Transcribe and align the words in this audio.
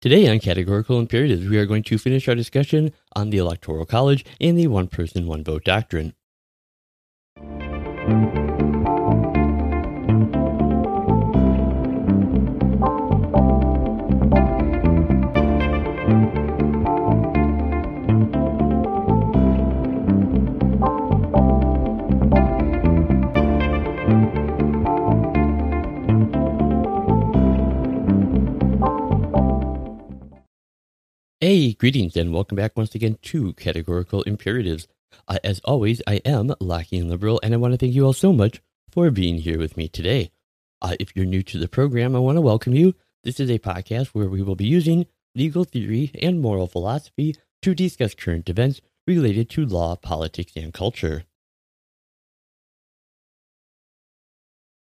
Today 0.00 0.28
on 0.28 0.38
Categorical 0.38 0.98
Imperatives, 0.98 1.46
we 1.46 1.58
are 1.58 1.66
going 1.66 1.82
to 1.82 1.98
finish 1.98 2.26
our 2.26 2.34
discussion 2.34 2.94
on 3.14 3.28
the 3.28 3.36
Electoral 3.36 3.84
College 3.84 4.24
and 4.40 4.58
the 4.58 4.66
one 4.66 4.88
person, 4.88 5.26
one 5.26 5.44
vote 5.44 5.62
doctrine. 5.62 6.14
Greetings 31.78 32.16
and 32.16 32.32
welcome 32.32 32.56
back 32.56 32.76
once 32.76 32.94
again 32.94 33.18
to 33.22 33.52
Categorical 33.52 34.22
Imperatives. 34.22 34.88
Uh, 35.28 35.38
as 35.44 35.60
always, 35.60 36.00
I 36.06 36.14
am 36.24 36.48
Lockean 36.60 37.08
Liberal, 37.08 37.38
and 37.42 37.52
I 37.52 37.58
want 37.58 37.74
to 37.74 37.78
thank 37.78 37.94
you 37.94 38.06
all 38.06 38.12
so 38.12 38.32
much 38.32 38.62
for 38.90 39.10
being 39.10 39.38
here 39.38 39.58
with 39.58 39.76
me 39.76 39.86
today. 39.86 40.30
Uh, 40.80 40.96
if 40.98 41.14
you're 41.14 41.26
new 41.26 41.42
to 41.42 41.58
the 41.58 41.68
program, 41.68 42.16
I 42.16 42.18
want 42.18 42.36
to 42.36 42.42
welcome 42.42 42.72
you. 42.72 42.94
This 43.24 43.38
is 43.38 43.50
a 43.50 43.58
podcast 43.58 44.08
where 44.08 44.28
we 44.28 44.42
will 44.42 44.56
be 44.56 44.64
using 44.64 45.06
legal 45.34 45.64
theory 45.64 46.10
and 46.20 46.40
moral 46.40 46.66
philosophy 46.66 47.36
to 47.62 47.74
discuss 47.74 48.14
current 48.14 48.48
events 48.48 48.80
related 49.06 49.50
to 49.50 49.66
law, 49.66 49.96
politics, 49.96 50.52
and 50.56 50.72
culture. 50.72 51.24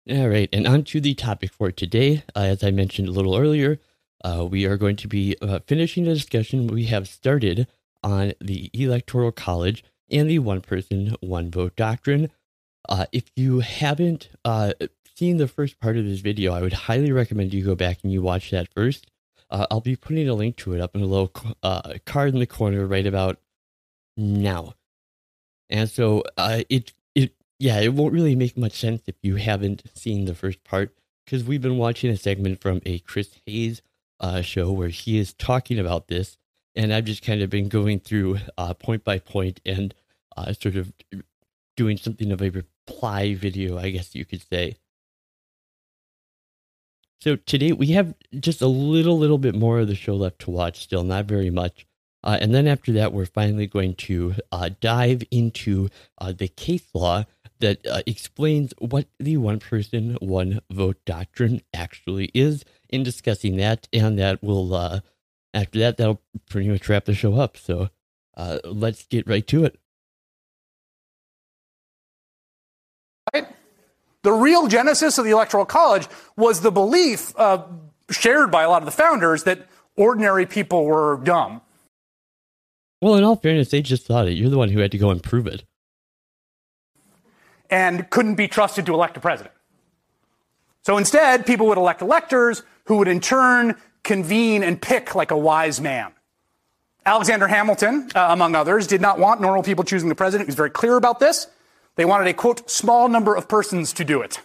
All 0.09 0.29
right, 0.29 0.49
and 0.53 0.67
on 0.67 0.85
to 0.85 1.01
the 1.01 1.15
topic 1.15 1.53
for 1.53 1.73
today. 1.73 2.23
Uh, 2.37 2.41
as 2.41 2.63
I 2.63 2.71
mentioned 2.71 3.09
a 3.09 3.13
little 3.13 3.35
earlier, 3.35 3.81
uh, 4.25 4.47
we 4.49 4.65
are 4.65 4.77
going 4.77 4.97
to 4.97 5.09
be 5.09 5.37
uh, 5.43 5.61
finishing 5.67 6.05
the 6.05 6.15
discussion 6.15 6.67
we 6.67 6.85
have 6.87 7.09
started 7.09 7.67
on 8.03 8.33
the 8.41 8.71
Electoral 8.73 9.33
College 9.33 9.85
and 10.11 10.31
the 10.31 10.39
one 10.39 10.61
person, 10.61 11.17
one 11.21 11.51
vote 11.51 11.77
doctrine. 11.77 12.31
Uh, 12.89 13.07
if 13.13 13.25
you 13.35 13.61
haven't 13.61 14.29
uh, 14.45 14.73
seen 15.17 15.37
the 15.37 15.49
first 15.49 15.81
part 15.81 15.97
of 15.97 16.05
this 16.05 16.21
video, 16.21 16.53
I 16.53 16.63
would 16.63 16.73
highly 16.73 17.13
recommend 17.13 17.53
you 17.53 17.65
go 17.65 17.75
back 17.75 17.99
and 18.03 18.13
you 18.13 18.23
watch 18.23 18.51
that 18.51 18.73
first. 18.73 19.07
Uh, 19.51 19.67
I'll 19.71 19.81
be 19.81 19.97
putting 19.97 20.29
a 20.29 20.35
link 20.35 20.57
to 20.59 20.73
it 20.75 20.81
up 20.81 20.95
in 20.95 21.03
a 21.03 21.07
little 21.07 21.33
uh, 21.63 21.95
card 22.05 22.33
in 22.33 22.41
the 22.41 22.47
corner 22.47 22.87
right 22.87 23.07
about 23.07 23.39
now. 24.17 24.75
And 25.69 25.89
so 25.91 26.23
it, 26.39 26.93
it, 27.15 27.33
yeah, 27.59 27.81
it 27.81 27.93
won't 27.93 28.13
really 28.13 28.37
make 28.37 28.57
much 28.57 28.73
sense 28.73 29.03
if 29.07 29.17
you 29.23 29.37
haven't 29.37 29.83
seen 29.95 30.25
the 30.25 30.35
first 30.35 30.63
part 30.65 30.95
because 31.25 31.45
we've 31.45 31.63
been 31.63 31.79
watching 31.79 32.11
a 32.11 32.17
segment 32.17 32.61
from 32.61 32.81
a 32.87 33.01
Chris 33.01 33.41
Hayes 33.47 33.83
uh, 34.21 34.43
show 34.43 34.71
where 34.73 34.89
he 34.89 35.19
is 35.19 35.33
talking 35.33 35.79
about 35.79 36.09
this, 36.09 36.39
and 36.75 36.93
I've 36.93 37.05
just 37.05 37.23
kind 37.23 37.43
of 37.43 37.51
been 37.51 37.69
going 37.69 38.01
through 38.01 38.39
uh, 38.57 38.75
point 38.75 39.05
by 39.05 39.19
point 39.19 39.61
and 39.65 39.95
uh, 40.37 40.53
sort 40.53 40.77
of 40.77 40.93
doing 41.77 41.97
something 41.97 42.33
of 42.33 42.43
a 42.43 42.51
reply 42.51 43.35
video, 43.35 43.79
I 43.79 43.91
guess 43.91 44.15
you 44.15 44.25
could 44.25 44.43
say. 44.43 44.77
So 47.21 47.37
today 47.37 47.73
we 47.73 47.89
have 47.89 48.15
just 48.39 48.61
a 48.61 48.67
little, 48.67 49.19
little 49.19 49.39
bit 49.39 49.55
more 49.55 49.81
of 49.81 49.89
the 49.89 49.95
show 49.95 50.15
left 50.15 50.41
to 50.41 50.51
watch. 50.51 50.81
Still, 50.81 51.03
not 51.03 51.25
very 51.25 51.51
much. 51.51 51.87
Uh, 52.23 52.39
and 52.41 52.55
then 52.55 52.67
after 52.67 52.93
that, 52.93 53.13
we're 53.13 53.27
finally 53.27 53.67
going 53.67 53.95
to 53.95 54.35
uh, 54.53 54.71
dive 54.81 55.23
into 55.31 55.89
uh, 56.19 56.33
the 56.33 56.49
case 56.49 56.87
law 56.93 57.25
that 57.61 57.87
uh, 57.87 58.03
explains 58.07 58.75
what 58.79 59.07
the 59.19 59.37
one 59.37 59.59
person, 59.59 60.17
one 60.21 60.61
vote 60.71 60.99
doctrine 61.07 61.63
actually 61.73 62.31
is 62.35 62.65
in 62.89 63.03
discussing 63.03 63.57
that. 63.57 63.89
And 63.93 64.19
that 64.19 64.43
will, 64.43 64.75
uh, 64.75 65.01
after 65.55 65.79
that, 65.81 65.97
that'll 65.97 66.21
pretty 66.49 66.69
much 66.69 66.89
wrap 66.89 67.05
the 67.05 67.15
show 67.15 67.35
up. 67.35 67.57
So 67.57 67.91
uh, 68.37 68.59
let's 68.65 69.07
get 69.07 69.29
right 69.29 69.47
to 69.49 69.65
it. 69.65 69.79
Right? 73.33 73.49
The 74.23 74.33
real 74.33 74.67
genesis 74.67 75.19
of 75.19 75.25
the 75.25 75.31
Electoral 75.31 75.67
College 75.67 76.09
was 76.37 76.61
the 76.61 76.73
belief 76.73 77.33
uh, 77.37 77.65
shared 78.11 78.51
by 78.51 78.63
a 78.63 78.69
lot 78.69 78.83
of 78.83 78.87
the 78.87 78.93
founders 78.93 79.45
that 79.45 79.67
ordinary 79.97 80.47
people 80.47 80.85
were 80.85 81.21
dumb. 81.23 81.61
Well, 83.01 83.15
in 83.15 83.25
all 83.25 83.37
fairness, 83.37 83.71
they 83.71 83.83
just 83.83 84.07
thought 84.07 84.27
it. 84.27 84.33
You're 84.33 84.51
the 84.51 84.59
one 84.59 84.71
who 84.71 84.81
had 84.81 84.93
to 84.93 84.99
go 84.99 85.11
and 85.11 85.23
prove 85.23 85.47
it 85.47 85.65
and 87.71 88.09
couldn't 88.11 88.37
be 88.37 88.49
trusted 88.49 88.87
to 88.87 88.95
elect 88.95 89.17
a 89.17 89.21
president. 89.21 89.55
So 90.87 90.99
instead, 90.99 91.47
people 91.47 91.67
would 91.67 91.79
elect 91.79 92.01
electors 92.01 92.63
who 92.85 92.99
would 92.99 93.09
in 93.09 93.19
turn 93.19 93.75
convene 94.05 94.63
and 94.63 94.81
pick 94.81 95.17
like 95.17 95.33
a 95.33 95.37
wise 95.37 95.81
man. 95.81 96.13
Alexander 97.05 97.49
Hamilton, 97.49 98.09
uh, 98.15 98.29
among 98.31 98.55
others, 98.55 98.87
did 98.87 99.01
not 99.01 99.19
want 99.19 99.41
normal 99.41 99.65
people 99.65 99.83
choosing 99.83 100.09
the 100.09 100.15
president. 100.15 100.47
He 100.47 100.51
was 100.51 100.55
very 100.55 100.71
clear 100.71 100.97
about 100.97 101.19
this. 101.19 101.49
They 101.97 102.05
wanted 102.05 102.29
a 102.29 102.35
quote, 102.35 102.71
small 102.71 103.09
number 103.09 103.35
of 103.35 103.49
persons 103.49 103.95
to 103.95 104.05
do 104.05 104.23
it. 104.23 104.41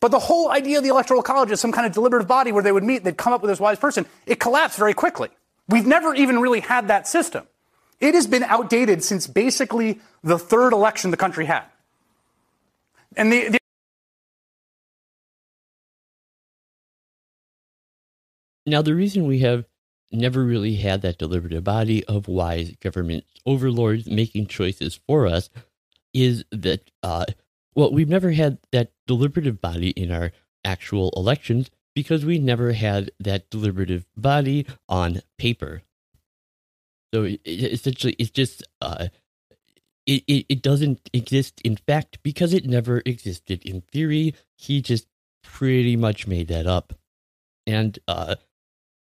But 0.00 0.12
the 0.12 0.18
whole 0.18 0.50
idea 0.50 0.78
of 0.78 0.82
the 0.82 0.88
Electoral 0.88 1.22
College 1.22 1.50
is 1.50 1.60
some 1.60 1.72
kind 1.72 1.86
of 1.86 1.92
deliberative 1.92 2.26
body 2.26 2.50
where 2.50 2.62
they 2.62 2.72
would 2.72 2.82
meet, 2.82 3.04
they'd 3.04 3.18
come 3.18 3.34
up 3.34 3.42
with 3.42 3.50
this 3.50 3.60
wise 3.60 3.78
person. 3.78 4.06
It 4.24 4.40
collapsed 4.40 4.78
very 4.78 4.94
quickly. 4.94 5.28
We've 5.68 5.86
never 5.86 6.14
even 6.14 6.38
really 6.38 6.60
had 6.60 6.88
that 6.88 7.06
system. 7.06 7.46
It 8.00 8.14
has 8.14 8.26
been 8.26 8.44
outdated 8.44 9.04
since 9.04 9.26
basically 9.26 10.00
the 10.24 10.38
third 10.38 10.72
election 10.72 11.10
the 11.10 11.18
country 11.18 11.44
had. 11.44 11.64
And 13.14 13.30
the, 13.30 13.48
the 13.50 13.61
now 18.66 18.82
the 18.82 18.94
reason 18.94 19.26
we 19.26 19.40
have 19.40 19.64
never 20.10 20.44
really 20.44 20.76
had 20.76 21.02
that 21.02 21.18
deliberative 21.18 21.64
body 21.64 22.04
of 22.04 22.28
wise 22.28 22.72
government 22.80 23.24
overlords 23.46 24.06
making 24.06 24.46
choices 24.46 25.00
for 25.06 25.26
us 25.26 25.48
is 26.12 26.44
that 26.50 26.90
uh, 27.02 27.24
well 27.74 27.92
we've 27.92 28.08
never 28.08 28.32
had 28.32 28.58
that 28.72 28.92
deliberative 29.06 29.60
body 29.60 29.90
in 29.90 30.10
our 30.10 30.32
actual 30.64 31.10
elections 31.16 31.70
because 31.94 32.24
we 32.24 32.38
never 32.38 32.72
had 32.72 33.10
that 33.18 33.48
deliberative 33.50 34.04
body 34.16 34.66
on 34.88 35.20
paper 35.38 35.82
so 37.12 37.28
essentially 37.46 38.14
it's 38.18 38.30
just 38.30 38.62
uh, 38.80 39.08
it, 40.06 40.24
it, 40.26 40.46
it 40.48 40.62
doesn't 40.62 41.08
exist 41.12 41.60
in 41.62 41.76
fact 41.76 42.18
because 42.22 42.52
it 42.52 42.66
never 42.66 43.02
existed 43.04 43.62
in 43.64 43.82
theory. 43.82 44.34
He 44.56 44.80
just 44.80 45.06
pretty 45.42 45.96
much 45.96 46.26
made 46.26 46.48
that 46.48 46.66
up. 46.66 46.94
And 47.66 47.98
uh, 48.08 48.36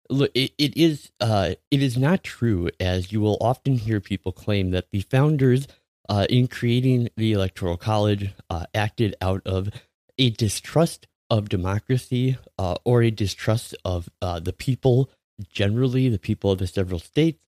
look, 0.09 0.31
it, 0.33 0.53
it 0.57 0.77
is 0.77 1.11
uh, 1.19 1.55
it 1.71 1.81
is 1.81 1.97
not 1.97 2.23
true, 2.23 2.69
as 2.79 3.11
you 3.11 3.21
will 3.21 3.37
often 3.41 3.77
hear 3.77 3.99
people 3.99 4.31
claim 4.31 4.71
that 4.71 4.89
the 4.91 5.01
founders, 5.01 5.67
uh, 6.09 6.25
in 6.29 6.47
creating 6.47 7.09
the 7.17 7.33
Electoral 7.33 7.77
College, 7.77 8.33
uh, 8.49 8.65
acted 8.73 9.15
out 9.21 9.41
of 9.45 9.69
a 10.17 10.29
distrust 10.31 11.07
of 11.29 11.49
democracy 11.49 12.37
uh, 12.57 12.75
or 12.85 13.01
a 13.01 13.11
distrust 13.11 13.75
of 13.83 14.09
uh, 14.21 14.39
the 14.39 14.53
people 14.53 15.09
generally, 15.51 16.09
the 16.09 16.19
people 16.19 16.51
of 16.51 16.59
the 16.59 16.67
several 16.67 16.99
states, 16.99 17.43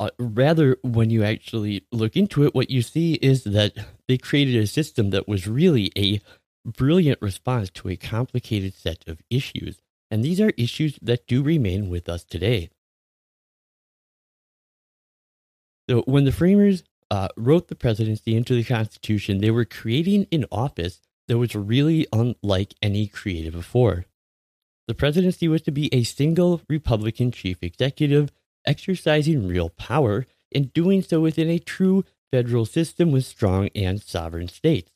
uh, 0.00 0.10
rather, 0.18 0.76
when 0.82 1.10
you 1.10 1.22
actually 1.22 1.86
look 1.92 2.16
into 2.16 2.44
it, 2.44 2.54
what 2.54 2.70
you 2.70 2.82
see 2.82 3.14
is 3.14 3.44
that 3.44 3.72
they 4.08 4.18
created 4.18 4.56
a 4.56 4.66
system 4.66 5.10
that 5.10 5.28
was 5.28 5.46
really 5.46 5.92
a 5.96 6.20
brilliant 6.64 7.20
response 7.22 7.70
to 7.70 7.88
a 7.88 7.96
complicated 7.96 8.74
set 8.74 9.04
of 9.06 9.20
issues. 9.30 9.80
And 10.14 10.22
these 10.24 10.40
are 10.40 10.52
issues 10.56 10.96
that 11.02 11.26
do 11.26 11.42
remain 11.42 11.90
with 11.90 12.08
us 12.08 12.22
today. 12.22 12.70
So, 15.90 16.02
when 16.02 16.24
the 16.24 16.30
framers 16.30 16.84
uh, 17.10 17.26
wrote 17.36 17.66
the 17.66 17.74
presidency 17.74 18.36
into 18.36 18.54
the 18.54 18.62
Constitution, 18.62 19.38
they 19.38 19.50
were 19.50 19.64
creating 19.64 20.28
an 20.30 20.44
office 20.52 21.00
that 21.26 21.38
was 21.38 21.56
really 21.56 22.06
unlike 22.12 22.74
any 22.80 23.08
created 23.08 23.54
before. 23.54 24.04
The 24.86 24.94
presidency 24.94 25.48
was 25.48 25.62
to 25.62 25.72
be 25.72 25.92
a 25.92 26.04
single 26.04 26.60
Republican 26.68 27.32
chief 27.32 27.60
executive 27.60 28.30
exercising 28.64 29.48
real 29.48 29.68
power 29.68 30.26
and 30.54 30.72
doing 30.72 31.02
so 31.02 31.22
within 31.22 31.50
a 31.50 31.58
true 31.58 32.04
federal 32.30 32.66
system 32.66 33.10
with 33.10 33.24
strong 33.24 33.68
and 33.74 34.00
sovereign 34.00 34.46
states. 34.46 34.92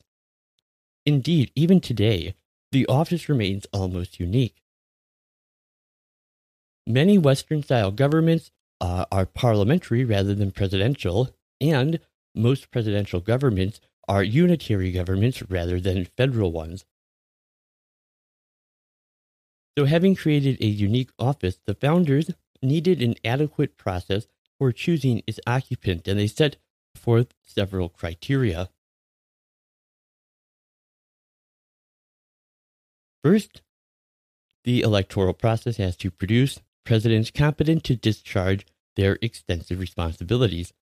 Indeed, 1.05 1.51
even 1.57 1.81
today, 1.81 2.37
the 2.71 2.87
office 2.87 3.29
remains 3.29 3.67
almost 3.73 4.21
unique. 4.21 4.63
Many 6.89 7.19
Western 7.19 7.63
style 7.63 7.91
governments 7.91 8.51
uh, 8.81 9.05
are 9.13 9.27
parliamentary 9.27 10.07
rather 10.07 10.35
than 10.35 10.51
presidential, 10.51 11.29
and 11.61 12.01
most 12.35 12.71
presidential 12.71 13.21
governments 13.21 13.79
are 14.09 14.23
unitary 14.23 14.91
governments 14.91 15.43
rather 15.51 15.79
than 15.81 16.07
federal 16.17 16.51
ones. 16.51 16.87
So, 19.77 19.85
having 19.85 20.15
created 20.15 20.57
a 20.63 20.67
unique 20.67 21.11
office, 21.19 21.59
the 21.67 21.75
founders 21.75 22.31
needed 22.63 23.03
an 23.03 23.17
adequate 23.23 23.77
process 23.77 24.27
for 24.59 24.73
choosing 24.73 25.23
its 25.27 25.39
occupant, 25.47 26.09
and 26.09 26.19
they 26.19 26.27
set 26.27 26.57
forth 26.95 27.35
several 27.45 27.91
criteria. 27.91 28.71
First, 33.23 33.61
the 34.65 34.81
electoral 34.81 35.35
process 35.35 35.77
has 35.77 35.95
to 35.99 36.11
produce 36.11 36.61
presidents 36.89 37.31
competent 37.31 37.85
to 37.85 37.95
discharge 37.95 38.65
their 38.97 39.19
extensive 39.21 39.79
responsibilities. 39.79 40.73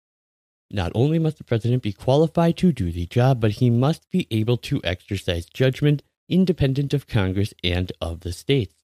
Not 0.70 0.92
only 0.94 1.18
must 1.18 1.38
the 1.38 1.44
president 1.44 1.82
be 1.82 1.92
qualified 1.92 2.56
to 2.58 2.70
do 2.70 2.92
the 2.92 3.06
job, 3.06 3.40
but 3.40 3.58
he 3.58 3.70
must 3.70 4.08
be 4.10 4.28
able 4.30 4.56
to 4.58 4.80
exercise 4.84 5.46
judgment 5.46 6.04
independent 6.28 6.94
of 6.94 7.08
Congress 7.08 7.52
and 7.64 7.90
of 8.00 8.20
the 8.20 8.32
states. 8.32 8.76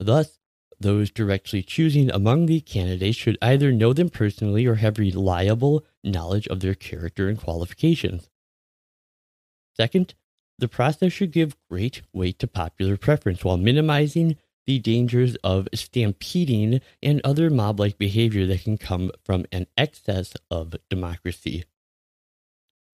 Thus, 0.00 0.40
those 0.80 1.12
directly 1.12 1.62
choosing 1.62 2.10
among 2.10 2.46
the 2.46 2.60
candidates 2.60 3.16
should 3.16 3.38
either 3.40 3.70
know 3.70 3.92
them 3.92 4.10
personally 4.10 4.66
or 4.66 4.76
have 4.76 4.98
reliable 4.98 5.84
knowledge 6.02 6.48
of 6.48 6.58
their 6.58 6.74
character 6.74 7.28
and 7.28 7.38
qualifications. 7.38 8.30
Second, 9.76 10.14
the 10.58 10.68
process 10.68 11.12
should 11.12 11.30
give 11.30 11.56
great 11.70 12.02
weight 12.12 12.40
to 12.40 12.48
popular 12.48 12.96
preference 12.96 13.44
while 13.44 13.56
minimizing 13.56 14.36
the 14.68 14.78
dangers 14.78 15.34
of 15.36 15.66
stampeding 15.72 16.82
and 17.02 17.22
other 17.24 17.48
mob 17.48 17.80
like 17.80 17.96
behavior 17.96 18.44
that 18.44 18.62
can 18.62 18.76
come 18.76 19.10
from 19.24 19.46
an 19.50 19.66
excess 19.78 20.34
of 20.50 20.76
democracy. 20.90 21.64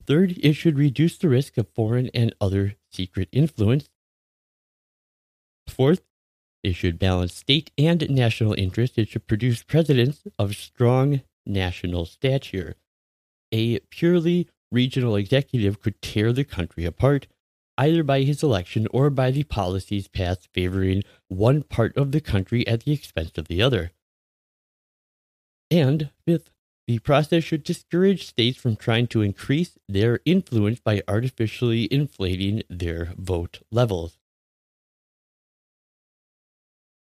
Third, 0.07 0.39
it 0.41 0.53
should 0.53 0.79
reduce 0.79 1.19
the 1.19 1.29
risk 1.29 1.59
of 1.59 1.67
foreign 1.75 2.11
and 2.15 2.33
other 2.41 2.77
secret 2.93 3.29
influence. 3.33 3.89
Fourth, 5.67 6.03
it 6.63 6.77
should 6.77 6.97
balance 6.97 7.35
state 7.35 7.73
and 7.77 8.09
national 8.09 8.55
interests. 8.55 8.97
It 8.97 9.09
should 9.09 9.27
produce 9.27 9.65
presidents 9.65 10.23
of 10.39 10.55
strong 10.55 11.23
national 11.45 12.05
stature. 12.05 12.77
A 13.51 13.81
purely 13.91 14.49
regional 14.71 15.17
executive 15.17 15.81
could 15.81 16.01
tear 16.01 16.33
the 16.33 16.45
country 16.45 16.85
apart 16.85 17.27
either 17.77 18.03
by 18.03 18.23
his 18.23 18.43
election 18.43 18.87
or 18.91 19.11
by 19.11 19.31
the 19.31 19.45
policies 19.45 20.09
passed 20.09 20.49
favoring 20.53 21.03
one 21.29 21.63
part 21.63 21.97
of 21.97 22.13
the 22.13 22.21
country 22.21 22.67
at 22.67 22.85
the 22.85 22.93
expense 22.93 23.33
of 23.37 23.49
the 23.49 23.61
other. 23.63 23.93
And 25.71 26.11
fifth, 26.27 26.51
the 26.87 26.99
process 26.99 27.43
should 27.45 27.65
discourage 27.65 28.27
states 28.27 28.59
from 28.59 28.77
trying 28.77 29.07
to 29.09 29.23
increase 29.23 29.79
their 29.89 30.21
influence 30.25 30.81
by 30.81 31.03
artificially 31.09 31.89
inflating 31.91 32.63
their 32.69 33.15
vote 33.17 33.61
levels. 33.71 34.19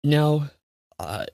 Now, 0.03 0.51
uh, 0.99 1.27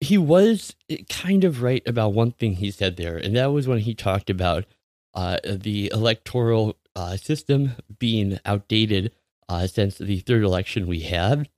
he 0.00 0.18
was 0.18 0.76
kind 1.08 1.44
of 1.44 1.62
right 1.62 1.82
about 1.86 2.12
one 2.12 2.32
thing 2.32 2.54
he 2.54 2.70
said 2.70 2.96
there, 2.96 3.16
and 3.16 3.36
that 3.36 3.52
was 3.52 3.66
when 3.66 3.78
he 3.80 3.94
talked 3.94 4.28
about 4.28 4.66
uh, 5.14 5.38
the 5.44 5.90
electoral 5.94 6.76
uh, 6.96 7.16
system 7.16 7.72
being 7.98 8.38
outdated 8.44 9.12
uh, 9.48 9.66
since 9.66 9.98
the 9.98 10.20
third 10.20 10.42
election 10.42 10.86
we 10.86 11.00
had. 11.00 11.48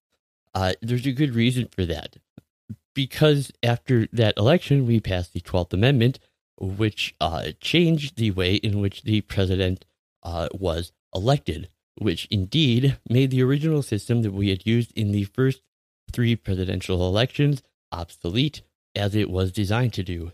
Uh, 0.55 0.73
there's 0.81 1.07
a 1.07 1.13
good 1.13 1.35
reason 1.35 1.69
for 1.71 1.85
that. 1.85 2.17
Because 2.95 3.53
after 3.63 4.09
that 4.13 4.37
election, 4.39 4.87
we 4.87 5.01
passed 5.01 5.35
the 5.35 5.41
12th 5.41 5.75
Amendment, 5.75 6.19
which 6.59 7.15
uh, 7.21 7.49
changed 7.61 8.17
the 8.17 8.31
way 8.31 8.55
in 8.55 8.81
which 8.81 9.03
the 9.03 9.21
president 9.21 9.85
uh, 10.23 10.49
was 10.53 10.93
elected, 11.15 11.69
which 11.99 12.27
indeed 12.31 12.99
made 13.09 13.31
the 13.31 13.43
original 13.43 13.83
system 13.83 14.23
that 14.23 14.33
we 14.33 14.49
had 14.49 14.67
used 14.67 14.93
in 14.93 15.13
the 15.13 15.25
first 15.25 15.61
three 16.11 16.37
presidential 16.37 17.07
elections 17.07 17.63
obsolete 17.93 18.63
as 18.95 19.15
it 19.15 19.31
was 19.31 19.53
designed 19.53 19.93
to 19.93 20.03
do. 20.03 20.33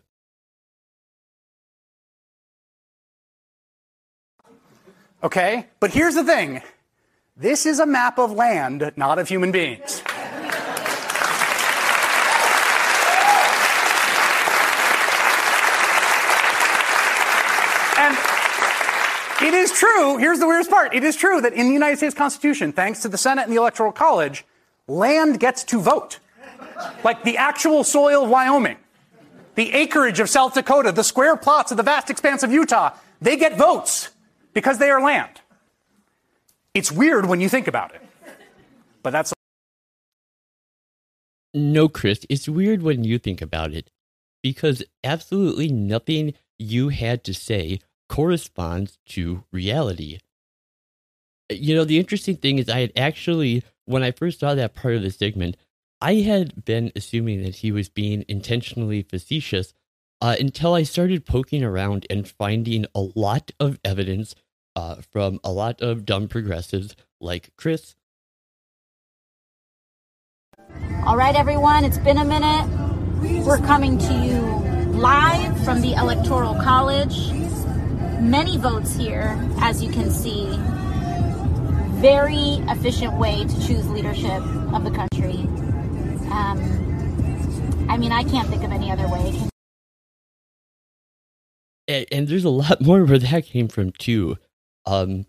Okay? 5.23 5.67
But 5.81 5.93
here's 5.93 6.15
the 6.15 6.25
thing 6.25 6.63
this 7.37 7.67
is 7.67 7.81
a 7.81 7.87
map 7.87 8.19
of 8.19 8.33
land, 8.33 8.93
not 8.97 9.19
of 9.19 9.29
human 9.29 9.53
beings. 9.53 10.03
And 17.99 18.17
it 19.43 19.55
is 19.55 19.73
true, 19.73 20.19
here's 20.19 20.41
the 20.41 20.47
weirdest 20.47 20.71
part. 20.71 20.95
It 20.95 21.05
is 21.05 21.17
true 21.17 21.41
that 21.41 21.53
in 21.53 21.69
the 21.69 21.73
United 21.73 21.97
States 21.99 22.15
Constitution, 22.15 22.73
thanks 22.73 23.01
to 23.03 23.09
the 23.09 23.19
Senate 23.19 23.43
and 23.43 23.53
the 23.53 23.57
Electoral 23.59 23.93
College, 23.93 24.45
land 24.89 25.41
gets 25.41 25.65
to 25.65 25.81
vote. 25.81 26.19
Like 27.05 27.23
the 27.23 27.39
actual 27.39 27.85
soil 27.85 28.25
of 28.25 28.31
Wyoming, 28.31 28.77
the 29.55 29.73
acreage 29.73 30.19
of 30.21 30.29
South 30.29 30.55
Dakota, 30.55 30.91
the 30.91 31.05
square 31.05 31.37
plots 31.37 31.71
of 31.71 31.77
the 31.77 31.83
vast 31.83 32.11
expanse 32.11 32.43
of 32.43 32.53
Utah, 32.53 32.91
they 33.21 33.37
get 33.37 33.57
votes 33.57 34.11
because 34.53 34.79
they 34.79 34.91
are 34.91 35.03
land. 35.03 35.41
It's 36.75 36.91
weird 36.91 37.27
when 37.27 37.41
you 37.41 37.49
think 37.49 37.69
about 37.69 37.95
it, 37.95 38.03
but 39.03 39.11
that's. 39.11 39.33
No, 41.55 41.89
Chris, 41.89 42.25
it's 42.31 42.49
weird 42.49 42.83
when 42.83 43.05
you 43.05 43.19
think 43.19 43.43
about 43.43 43.73
it 43.73 43.91
because 44.43 44.83
absolutely 45.05 45.69
nothing 45.69 46.35
you 46.59 46.89
had 46.89 47.25
to 47.25 47.35
say 47.35 47.81
corresponds 48.09 48.99
to 49.07 49.45
reality. 49.53 50.19
You 51.51 51.75
know, 51.75 51.85
the 51.85 51.99
interesting 51.99 52.37
thing 52.37 52.59
is, 52.59 52.69
I 52.69 52.81
had 52.81 52.93
actually, 52.97 53.63
when 53.85 54.03
I 54.03 54.11
first 54.11 54.41
saw 54.41 54.55
that 54.55 54.75
part 54.75 54.95
of 54.95 55.03
the 55.03 55.11
segment, 55.11 55.57
I 56.01 56.15
had 56.17 56.65
been 56.65 56.91
assuming 56.97 57.43
that 57.43 57.57
he 57.57 57.71
was 57.71 57.89
being 57.89 58.25
intentionally 58.29 59.03
facetious 59.03 59.75
uh, 60.23 60.37
until 60.39 60.73
I 60.73 60.85
started 60.85 61.27
poking 61.27 61.65
around 61.65 62.07
and 62.09 62.27
finding 62.29 62.87
a 62.95 63.01
lot 63.17 63.51
of 63.59 63.81
evidence 63.85 64.37
uh, 64.77 64.97
from 65.11 65.41
a 65.43 65.51
lot 65.51 65.83
of 65.83 66.07
dumb 66.07 66.29
progressives 66.29 66.95
like 67.21 67.51
Chris. 67.57 67.97
All 71.05 71.17
right, 71.17 71.35
everyone, 71.35 71.85
it's 71.85 71.99
been 71.99 72.19
a 72.19 72.25
minute. 72.25 72.69
We're 73.45 73.59
coming 73.59 73.99
to 73.99 74.15
you 74.15 74.41
live 74.97 75.65
from 75.65 75.81
the 75.81 75.95
Electoral 75.95 76.55
College. 76.55 77.33
Many 78.21 78.59
votes 78.59 78.95
here, 78.95 79.37
as 79.59 79.83
you 79.83 79.91
can 79.91 80.09
see. 80.09 80.47
Very 82.01 82.63
efficient 82.69 83.15
way 83.15 83.45
to 83.45 83.67
choose 83.67 83.91
leadership 83.91 84.41
of 84.73 84.85
the 84.85 84.93
country. 84.93 85.49
Um, 86.31 87.87
I 87.91 87.97
mean, 87.97 88.13
I 88.13 88.23
can't 88.23 88.49
think 88.49 88.63
of 88.63 88.71
any 88.71 88.93
other 88.93 89.09
way. 89.09 89.52
And, 91.93 92.07
and 92.11 92.29
there's 92.29 92.45
a 92.45 92.51
lot 92.51 92.81
more 92.85 93.05
where 93.05 93.19
that 93.19 93.47
came 93.47 93.69
from, 93.69 93.93
too. 93.93 94.39
Um, 94.87 95.27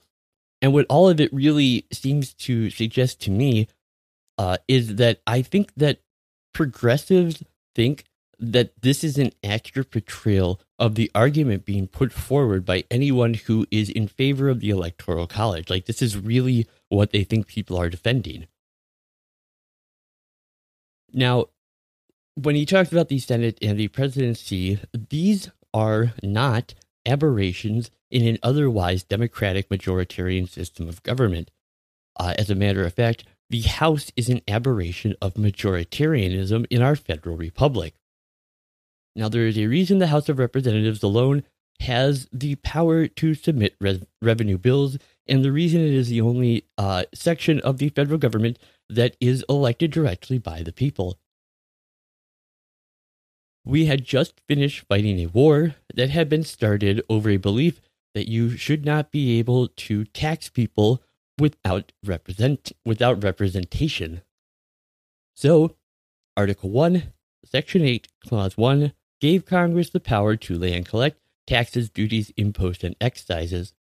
and 0.62 0.74
what 0.74 0.86
all 0.90 1.10
of 1.10 1.20
it 1.20 1.34
really 1.34 1.86
seems 1.92 2.34
to 2.36 2.70
suggest 2.70 3.22
to 3.22 3.32
me 3.32 3.68
uh, 4.38 4.58
is 4.68 4.96
that 4.96 5.22
I 5.28 5.42
think 5.42 5.74
that 5.76 6.00
progressives 6.54 7.44
think 7.76 8.06
that 8.40 8.82
this 8.82 9.04
is 9.04 9.18
an 9.18 9.32
accurate 9.44 9.92
portrayal 9.92 10.60
of 10.80 10.96
the 10.96 11.12
argument 11.14 11.66
being 11.66 11.88
put 11.88 12.12
forward 12.12 12.66
by 12.66 12.84
anyone 12.90 13.36
who 13.36 13.66
is 13.72 13.90
in 13.90 14.08
favor 14.08 14.50
of 14.50 14.60
the 14.60 14.70
electoral 14.70 15.28
college. 15.28 15.70
Like, 15.70 15.86
this 15.86 16.02
is 16.02 16.18
really 16.18 16.68
what 16.90 17.12
they 17.12 17.24
think 17.24 17.48
people 17.48 17.78
are 17.78 17.90
defending. 17.90 18.48
Now, 21.14 21.48
when 22.36 22.56
he 22.56 22.66
talks 22.66 22.92
about 22.92 23.10
the 23.10 23.20
Senate 23.20 23.58
and 23.62 23.78
the 23.78 23.88
presidency, 23.90 24.80
these 25.10 25.52
are 25.74 26.14
not 26.22 26.74
aberrations 27.06 27.92
in 28.12 28.28
an 28.28 28.38
otherwise 28.44 29.04
democratic 29.04 29.70
majoritarian 29.70 30.48
system 30.48 30.88
of 30.88 31.04
government. 31.04 31.52
Uh, 32.18 32.34
as 32.38 32.50
a 32.50 32.56
matter 32.56 32.86
of 32.86 32.94
fact, 32.94 33.24
the 33.50 33.62
House 33.62 34.12
is 34.16 34.30
an 34.30 34.42
aberration 34.48 35.16
of 35.22 35.34
majoritarianism 35.34 36.66
in 36.70 36.82
our 36.82 36.96
federal 36.96 37.38
republic. 37.38 37.96
Now, 39.16 39.30
there 39.30 39.48
is 39.48 39.58
a 39.58 39.68
reason 39.68 40.00
the 40.00 40.08
House 40.08 40.30
of 40.30 40.40
Representatives 40.40 41.04
alone 41.04 41.44
has 41.82 42.28
the 42.32 42.56
power 42.56 43.08
to 43.08 43.34
submit 43.34 43.76
re- 43.80 44.02
revenue 44.22 44.58
bills, 44.58 44.98
and 45.28 45.44
the 45.44 45.52
reason 45.52 45.82
it 45.82 45.94
is 45.94 46.10
the 46.10 46.22
only 46.22 46.66
uh, 46.78 47.04
section 47.14 47.60
of 47.62 47.78
the 47.78 47.90
federal 47.90 48.18
government 48.18 48.58
that 48.90 49.16
is 49.20 49.46
elected 49.50 49.92
directly 49.92 50.38
by 50.38 50.64
the 50.64 50.74
people. 50.74 51.18
We 53.66 53.86
had 53.86 54.04
just 54.04 54.42
finished 54.48 54.86
fighting 54.88 55.20
a 55.20 55.28
war 55.28 55.76
that 55.94 56.10
had 56.10 56.28
been 56.28 56.44
started 56.44 57.02
over 57.10 57.30
a 57.30 57.38
belief 57.38 57.80
that 58.14 58.28
you 58.28 58.58
should 58.58 58.86
not 58.86 59.12
be 59.12 59.40
able 59.40 59.68
to 59.68 60.06
tax 60.06 60.50
people 60.50 61.02
without 61.40 61.92
represent 62.04 62.72
without 62.86 63.24
representation. 63.24 64.22
So, 65.36 65.76
Article 66.38 66.70
1, 66.70 67.14
Section 67.46 67.84
8, 67.84 68.08
Clause 68.28 68.58
1 68.58 68.94
gave 69.20 69.46
Congress 69.46 69.90
the 69.90 70.00
power 70.00 70.36
to 70.36 70.58
lay 70.58 70.74
and 70.74 70.86
collect 70.86 71.20
taxes, 71.48 71.90
duties, 71.90 72.32
imposts, 72.38 72.84
and 72.84 72.96
excises. 73.02 73.74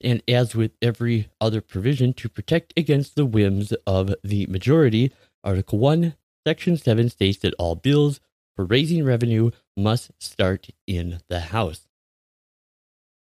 And 0.00 0.22
as 0.28 0.54
with 0.54 0.72
every 0.80 1.28
other 1.40 1.60
provision 1.60 2.12
to 2.14 2.28
protect 2.28 2.72
against 2.76 3.16
the 3.16 3.26
whims 3.26 3.72
of 3.86 4.14
the 4.22 4.46
majority, 4.46 5.12
Article 5.44 5.78
1, 5.78 6.14
Section 6.46 6.76
7 6.76 7.10
states 7.10 7.38
that 7.38 7.54
all 7.58 7.74
bills 7.74 8.20
raising 8.64 9.04
revenue 9.04 9.50
must 9.76 10.10
start 10.18 10.68
in 10.86 11.20
the 11.28 11.40
House. 11.40 11.86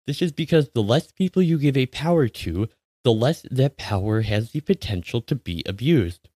This 0.06 0.22
is 0.22 0.32
because 0.32 0.68
the 0.68 0.82
less 0.82 1.10
people 1.10 1.42
you 1.42 1.58
give 1.58 1.76
a 1.76 1.86
power 1.86 2.28
to, 2.28 2.68
the 3.04 3.12
less 3.12 3.42
that 3.50 3.76
power 3.76 4.22
has 4.22 4.52
the 4.52 4.60
potential 4.60 5.20
to 5.22 5.34
be 5.34 5.62
abused. 5.66 6.28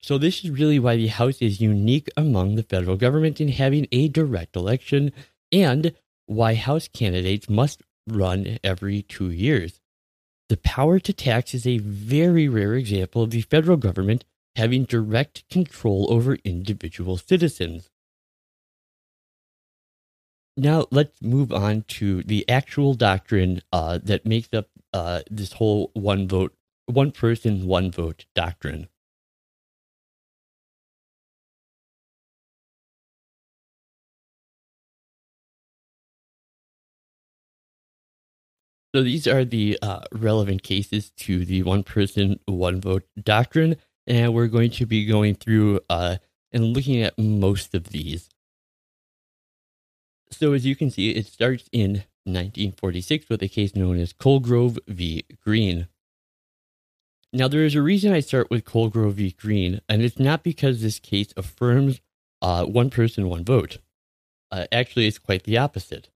So, 0.00 0.18
this 0.18 0.44
is 0.44 0.50
really 0.50 0.78
why 0.78 0.96
the 0.96 1.06
House 1.06 1.38
is 1.40 1.60
unique 1.60 2.08
among 2.16 2.56
the 2.56 2.62
federal 2.62 2.96
government 2.96 3.40
in 3.40 3.48
having 3.48 3.86
a 3.90 4.08
direct 4.08 4.54
election 4.54 5.12
and 5.50 5.94
why 6.26 6.54
House 6.54 6.88
candidates 6.88 7.48
must 7.48 7.82
run 8.06 8.58
every 8.62 9.02
two 9.02 9.30
years. 9.30 9.80
The 10.48 10.58
power 10.58 10.98
to 11.00 11.12
tax 11.12 11.54
is 11.54 11.66
a 11.66 11.78
very 11.78 12.48
rare 12.48 12.74
example 12.74 13.22
of 13.22 13.30
the 13.30 13.40
federal 13.40 13.78
government 13.78 14.24
having 14.56 14.84
direct 14.84 15.48
control 15.50 16.06
over 16.10 16.36
individual 16.44 17.16
citizens. 17.16 17.90
Now, 20.56 20.86
let's 20.90 21.20
move 21.22 21.52
on 21.52 21.82
to 21.98 22.22
the 22.22 22.48
actual 22.48 22.94
doctrine 22.94 23.60
uh, 23.72 23.98
that 24.04 24.24
makes 24.26 24.48
up 24.52 24.68
uh, 24.92 25.22
this 25.30 25.54
whole 25.54 25.90
one 25.94 26.28
vote, 26.28 26.54
one 26.86 27.10
person, 27.12 27.66
one 27.66 27.90
vote 27.90 28.26
doctrine. 28.34 28.88
So 38.94 39.02
these 39.02 39.26
are 39.26 39.44
the 39.44 39.78
uh, 39.82 40.00
relevant 40.12 40.62
cases 40.62 41.10
to 41.18 41.44
the 41.44 41.62
one 41.64 41.82
person, 41.82 42.38
one 42.46 42.80
vote 42.80 43.02
doctrine. 43.20 43.76
And 44.06 44.34
we're 44.34 44.48
going 44.48 44.70
to 44.72 44.86
be 44.86 45.06
going 45.06 45.34
through 45.34 45.80
uh, 45.88 46.16
and 46.52 46.74
looking 46.74 47.00
at 47.00 47.18
most 47.18 47.74
of 47.74 47.88
these. 47.88 48.28
So 50.30 50.52
as 50.52 50.66
you 50.66 50.76
can 50.76 50.90
see, 50.90 51.10
it 51.10 51.26
starts 51.26 51.68
in 51.72 52.04
1946 52.24 53.28
with 53.28 53.42
a 53.42 53.48
case 53.48 53.74
known 53.74 53.98
as 53.98 54.12
Colegrove 54.12 54.78
v. 54.88 55.24
Green. 55.42 55.88
Now, 57.32 57.48
there 57.48 57.64
is 57.64 57.74
a 57.74 57.82
reason 57.82 58.12
I 58.12 58.20
start 58.20 58.50
with 58.50 58.64
Colegrove 58.64 59.14
v. 59.14 59.32
Green, 59.32 59.80
and 59.88 60.02
it's 60.02 60.18
not 60.18 60.42
because 60.42 60.82
this 60.82 60.98
case 60.98 61.32
affirms 61.36 62.00
uh, 62.42 62.64
one 62.64 62.90
person, 62.90 63.28
one 63.28 63.44
vote. 63.44 63.78
Uh, 64.50 64.66
actually, 64.70 65.06
it's 65.06 65.18
quite 65.18 65.44
the 65.44 65.58
opposite 65.58 66.10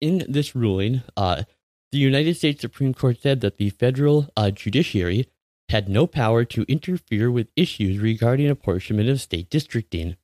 in 0.00 0.24
this 0.28 0.54
ruling, 0.54 1.02
uh, 1.16 1.44
the 1.92 1.98
United 1.98 2.36
States 2.36 2.60
Supreme 2.60 2.94
Court 2.94 3.20
said 3.20 3.40
that 3.40 3.56
the 3.56 3.70
federal 3.70 4.28
uh, 4.36 4.50
judiciary 4.50 5.28
had 5.68 5.88
no 5.88 6.06
power 6.06 6.44
to 6.44 6.64
interfere 6.68 7.30
with 7.30 7.48
issues 7.56 7.98
regarding 7.98 8.48
apportionment 8.48 9.08
of 9.08 9.20
state 9.20 9.50
districting. 9.50 10.16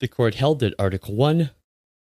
The 0.00 0.08
court 0.08 0.34
held 0.34 0.60
that 0.60 0.74
Article 0.78 1.14
1, 1.14 1.50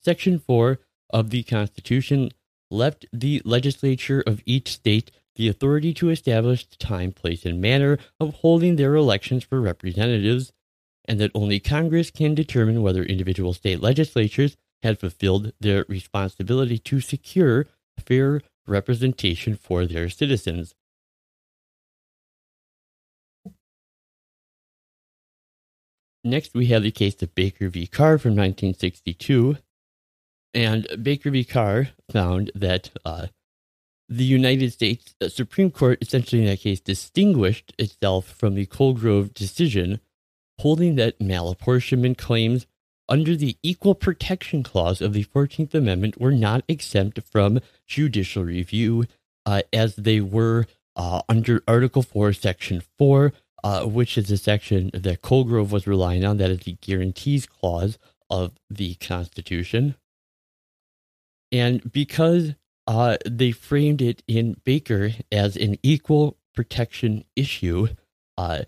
Section 0.03 0.39
4 0.39 0.79
of 1.11 1.31
the 1.31 1.43
Constitution 1.43 2.31
left 2.71 3.07
the 3.13 3.43
legislature 3.45 4.23
of 4.27 4.43
each 4.47 4.73
state 4.73 5.11
the 5.37 5.49
authority 5.49 5.95
to 5.95 6.11
establish 6.11 6.67
the 6.67 6.77
time, 6.77 7.13
place, 7.13 7.45
and 7.45 7.61
manner 7.61 7.99
of 8.21 8.35
holding 8.37 8.77
their 8.77 8.95
elections 8.95 9.45
for 9.45 9.61
representatives, 9.61 10.53
and 11.07 11.19
that 11.21 11.31
only 11.35 11.61
Congress 11.61 12.11
can 12.11 12.35
determine 12.35 12.83
whether 12.83 13.03
individual 13.03 13.53
state 13.53 13.81
legislatures 13.81 14.57
had 14.83 14.99
fulfilled 14.99 15.53
their 15.61 15.85
responsibility 15.89 16.79
to 16.79 17.01
secure 17.01 17.67
fair 17.99 18.43
representation 18.67 19.57
for 19.57 19.87
their 19.87 20.09
citizens. 20.09 20.75
Next, 26.25 26.55
we 26.55 26.67
have 26.67 26.83
the 26.83 26.91
case 26.91 27.21
of 27.23 27.35
Baker 27.35 27.69
v. 27.69 27.87
Carr 27.87 28.19
from 28.19 28.33
1962. 28.33 29.57
And 30.55 30.87
Baker 31.03 31.31
v. 31.31 31.45
Carr 31.45 31.89
found 32.11 32.51
that 32.55 32.91
uh, 33.05 33.27
the 34.09 34.25
United 34.25 34.73
States 34.73 35.15
uh, 35.21 35.29
Supreme 35.29 35.71
Court 35.71 35.99
essentially 36.03 36.43
in 36.43 36.49
that 36.49 36.61
case 36.61 36.81
distinguished 36.81 37.73
itself 37.79 38.27
from 38.27 38.55
the 38.55 38.67
Colegrove 38.67 39.35
decision, 39.35 40.01
holding 40.61 40.97
that 40.97 41.19
malapportionment 41.19 42.19
claims 42.19 42.67
under 43.09 43.35
the 43.35 43.57
Equal 43.63 43.95
Protection 43.95 44.63
Clause 44.63 45.01
of 45.01 45.13
the 45.13 45.25
14th 45.25 45.75
Amendment 45.75 46.21
were 46.21 46.33
not 46.33 46.63
exempt 46.69 47.21
from 47.23 47.61
judicial 47.87 48.45
review 48.45 49.07
uh, 49.45 49.63
as 49.73 49.97
they 49.97 50.21
were 50.21 50.67
uh, 50.95 51.23
under 51.29 51.63
Article 51.67 52.03
4, 52.03 52.33
Section 52.33 52.83
4, 52.99 53.33
uh, 53.65 53.85
which 53.85 54.19
is 54.19 54.31
a 54.31 54.37
section 54.37 54.91
that 54.93 55.23
Colegrove 55.23 55.71
was 55.71 55.87
relying 55.87 56.25
on, 56.25 56.39
that 56.39 56.51
is 56.51 56.61
the 56.61 56.77
Guarantees 56.81 57.47
Clause 57.47 57.99
of 58.29 58.53
the 58.71 58.95
Constitution. 58.97 59.95
And 61.51 61.93
because 61.93 62.55
uh, 62.87 63.19
they 63.29 63.53
framed 63.53 64.03
it 64.03 64.23
in 64.27 64.57
Baker 64.65 65.13
as 65.31 65.57
an 65.57 65.77
equal 65.83 66.39
protection 66.55 67.25
issue, 67.37 67.89
uh, 68.37 68.63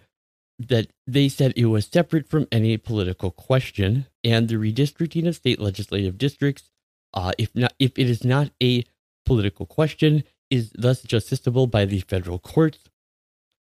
that 0.58 0.88
they 1.06 1.28
said 1.28 1.52
it 1.56 1.66
was 1.66 1.86
separate 1.86 2.28
from 2.28 2.46
any 2.52 2.76
political 2.76 3.30
question, 3.30 4.06
and 4.22 4.48
the 4.48 4.54
redistricting 4.54 5.26
of 5.26 5.34
state 5.34 5.60
legislative 5.60 6.16
districts, 6.16 6.70
uh, 7.12 7.32
if 7.38 7.54
not 7.54 7.74
if 7.78 7.98
it 7.98 8.08
is 8.08 8.24
not 8.24 8.50
a 8.62 8.84
political 9.26 9.66
question, 9.66 10.22
is 10.50 10.70
thus 10.76 11.02
justiciable 11.04 11.68
by 11.70 11.84
the 11.84 12.00
federal 12.00 12.38
courts. 12.38 12.78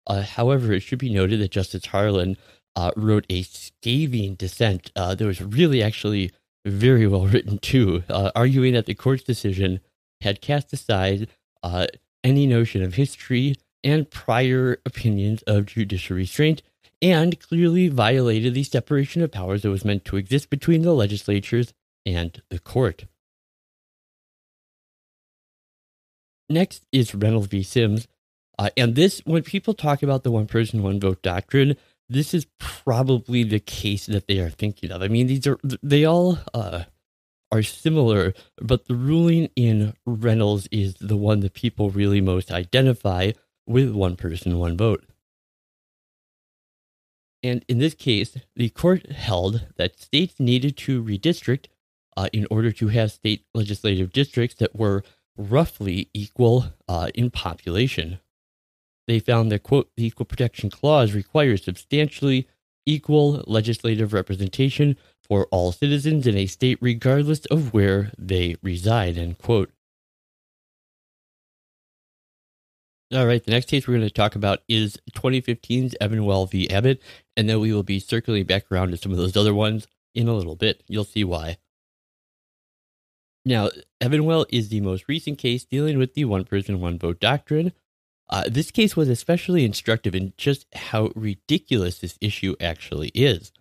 Uh, 0.08 0.22
however, 0.22 0.74
it 0.74 0.81
should 0.81 1.00
be 1.00 1.13
noted 1.13 1.39
that 1.39 1.51
Justice 1.51 1.88
Harlan 1.88 2.38
uh, 2.75 2.91
wrote 2.96 3.25
a 3.29 3.43
scathing 3.43 4.36
dissent 4.36 4.91
uh, 4.96 5.15
that 5.15 5.25
was 5.25 5.41
really 5.41 5.84
actually 5.84 6.31
very 6.65 7.08
well 7.08 7.27
written 7.27 7.58
too, 7.58 8.03
uh, 8.10 8.31
arguing 8.36 8.74
that 8.74 8.86
the 8.86 8.93
court's 8.93 9.24
decision 9.24 9.79
had 10.22 10.41
cast 10.41 10.72
aside 10.74 11.27
uh, 11.63 11.88
any 12.24 12.46
notion 12.46 12.84
of 12.84 12.96
history 12.96 13.55
and 13.84 14.10
prior 14.12 14.77
opinions 14.86 15.41
of 15.43 15.65
judicial 15.65 16.15
restraint 16.15 16.62
and 17.01 17.39
clearly 17.39 17.88
violated 17.88 18.53
the 18.53 18.63
separation 18.63 19.24
of 19.24 19.31
powers 19.31 19.63
that 19.63 19.72
was 19.72 19.84
meant 19.84 20.05
to 20.05 20.17
exist 20.17 20.50
between 20.50 20.84
the 20.84 20.93
legislatures 20.93 21.74
and 22.05 22.41
the 22.50 22.60
court. 22.60 23.05
Next 26.48 26.86
is 26.91 27.15
Reynolds 27.15 27.48
v. 27.48 27.63
Sims. 27.63 28.08
Uh, 28.62 28.70
and 28.77 28.94
this, 28.94 29.24
when 29.25 29.41
people 29.41 29.74
talk 29.74 30.03
about 30.03 30.22
the 30.22 30.30
one 30.30 30.46
person, 30.46 30.84
one 30.84 31.00
vote 31.00 31.24
doctrine, 31.24 31.75
this 32.08 32.32
is 32.32 32.46
probably 32.60 33.44
the 33.44 33.60
case 33.60 34.06
that 34.06 34.27
they 34.27 34.38
are 34.38 34.51
thinking 34.51 34.91
of. 34.91 35.01
I 35.01 35.08
mean, 35.08 35.25
these 35.25 35.48
are, 35.48 35.58
they 35.82 36.06
all 36.06 36.38
uh, 36.53 36.84
are 37.51 37.63
similar, 37.63 38.36
but 38.62 38.86
the 38.86 38.94
ruling 38.94 39.50
in 39.56 39.96
Reynolds 40.06 40.68
is 40.72 40.94
the 41.01 41.18
one 41.18 41.39
that 41.39 41.56
people 41.56 41.89
really 41.89 42.22
most 42.22 42.51
identify 42.51 43.32
with 43.65 43.89
one 43.96 44.15
person, 44.15 44.60
one 44.60 44.77
vote. 44.77 45.06
And 47.41 47.65
in 47.68 47.80
this 47.80 47.96
case, 47.96 48.38
the 48.56 48.70
court 48.70 49.12
held 49.12 49.65
that 49.77 50.00
states 50.00 50.36
needed 50.39 50.77
to 50.77 51.03
redistrict 51.03 51.65
uh, 52.15 52.30
in 52.32 52.46
order 52.51 52.72
to 52.74 52.89
have 52.89 53.12
state 53.12 53.44
legislative 53.56 54.13
districts 54.13 54.58
that 54.58 54.75
were 54.75 55.03
roughly 55.36 56.12
equal 56.13 56.65
uh, 56.88 57.10
in 57.15 57.32
population. 57.32 58.20
They 59.12 59.20
found 59.20 59.51
that, 59.51 59.63
quote, 59.63 59.89
the 59.98 60.06
Equal 60.06 60.25
Protection 60.25 60.70
Clause 60.70 61.12
requires 61.12 61.65
substantially 61.65 62.48
equal 62.86 63.44
legislative 63.46 64.13
representation 64.13 64.96
for 65.22 65.48
all 65.51 65.74
citizens 65.74 66.25
in 66.25 66.38
a 66.38 66.46
state 66.46 66.77
regardless 66.80 67.46
of 67.48 67.74
where 67.74 68.13
they 68.18 68.56
reside, 68.63 69.18
end 69.18 69.38
quote. 69.38 69.70
All 73.13 73.27
right, 73.27 73.44
the 73.44 73.51
next 73.51 73.68
case 73.68 73.86
we're 73.86 73.98
going 73.98 74.08
to 74.08 74.13
talk 74.13 74.36
about 74.36 74.60
is 74.70 74.98
2015's 75.13 75.94
Evenwel 76.00 76.50
v. 76.50 76.70
Abbott, 76.70 77.01
and 77.36 77.50
then 77.50 77.60
we 77.60 77.74
will 77.74 77.84
be 77.84 78.00
circling 78.00 78.46
back 78.46 78.72
around 78.72 78.91
to 78.91 78.98
some 78.98 79.12
of 79.12 79.18
those 79.18 79.36
other 79.36 79.53
ones 79.53 79.88
in 80.15 80.30
a 80.30 80.34
little 80.34 80.56
bit. 80.56 80.84
You'll 80.88 81.03
see 81.03 81.25
why. 81.25 81.58
Now, 83.44 83.72
Evenwel 84.00 84.46
is 84.48 84.70
the 84.70 84.80
most 84.80 85.10
recent 85.10 85.38
case 85.38 85.65
dealing 85.65 85.98
with 85.98 86.13
the 86.13 86.24
one 86.24 86.46
person, 86.46 86.80
one 86.80 86.98
vote 86.98 87.20
doctrine. 87.20 87.74
Uh, 88.32 88.46
this 88.48 88.72
case 88.72 88.96
was 88.96 89.10
especially 89.10 89.66
instructive 89.66 90.16
in 90.16 90.34
just 90.38 90.66
how 90.74 91.12
ridiculous 91.16 92.00
this 92.00 92.18
issue 92.22 92.56
actually 92.62 93.10
is. 93.10 93.52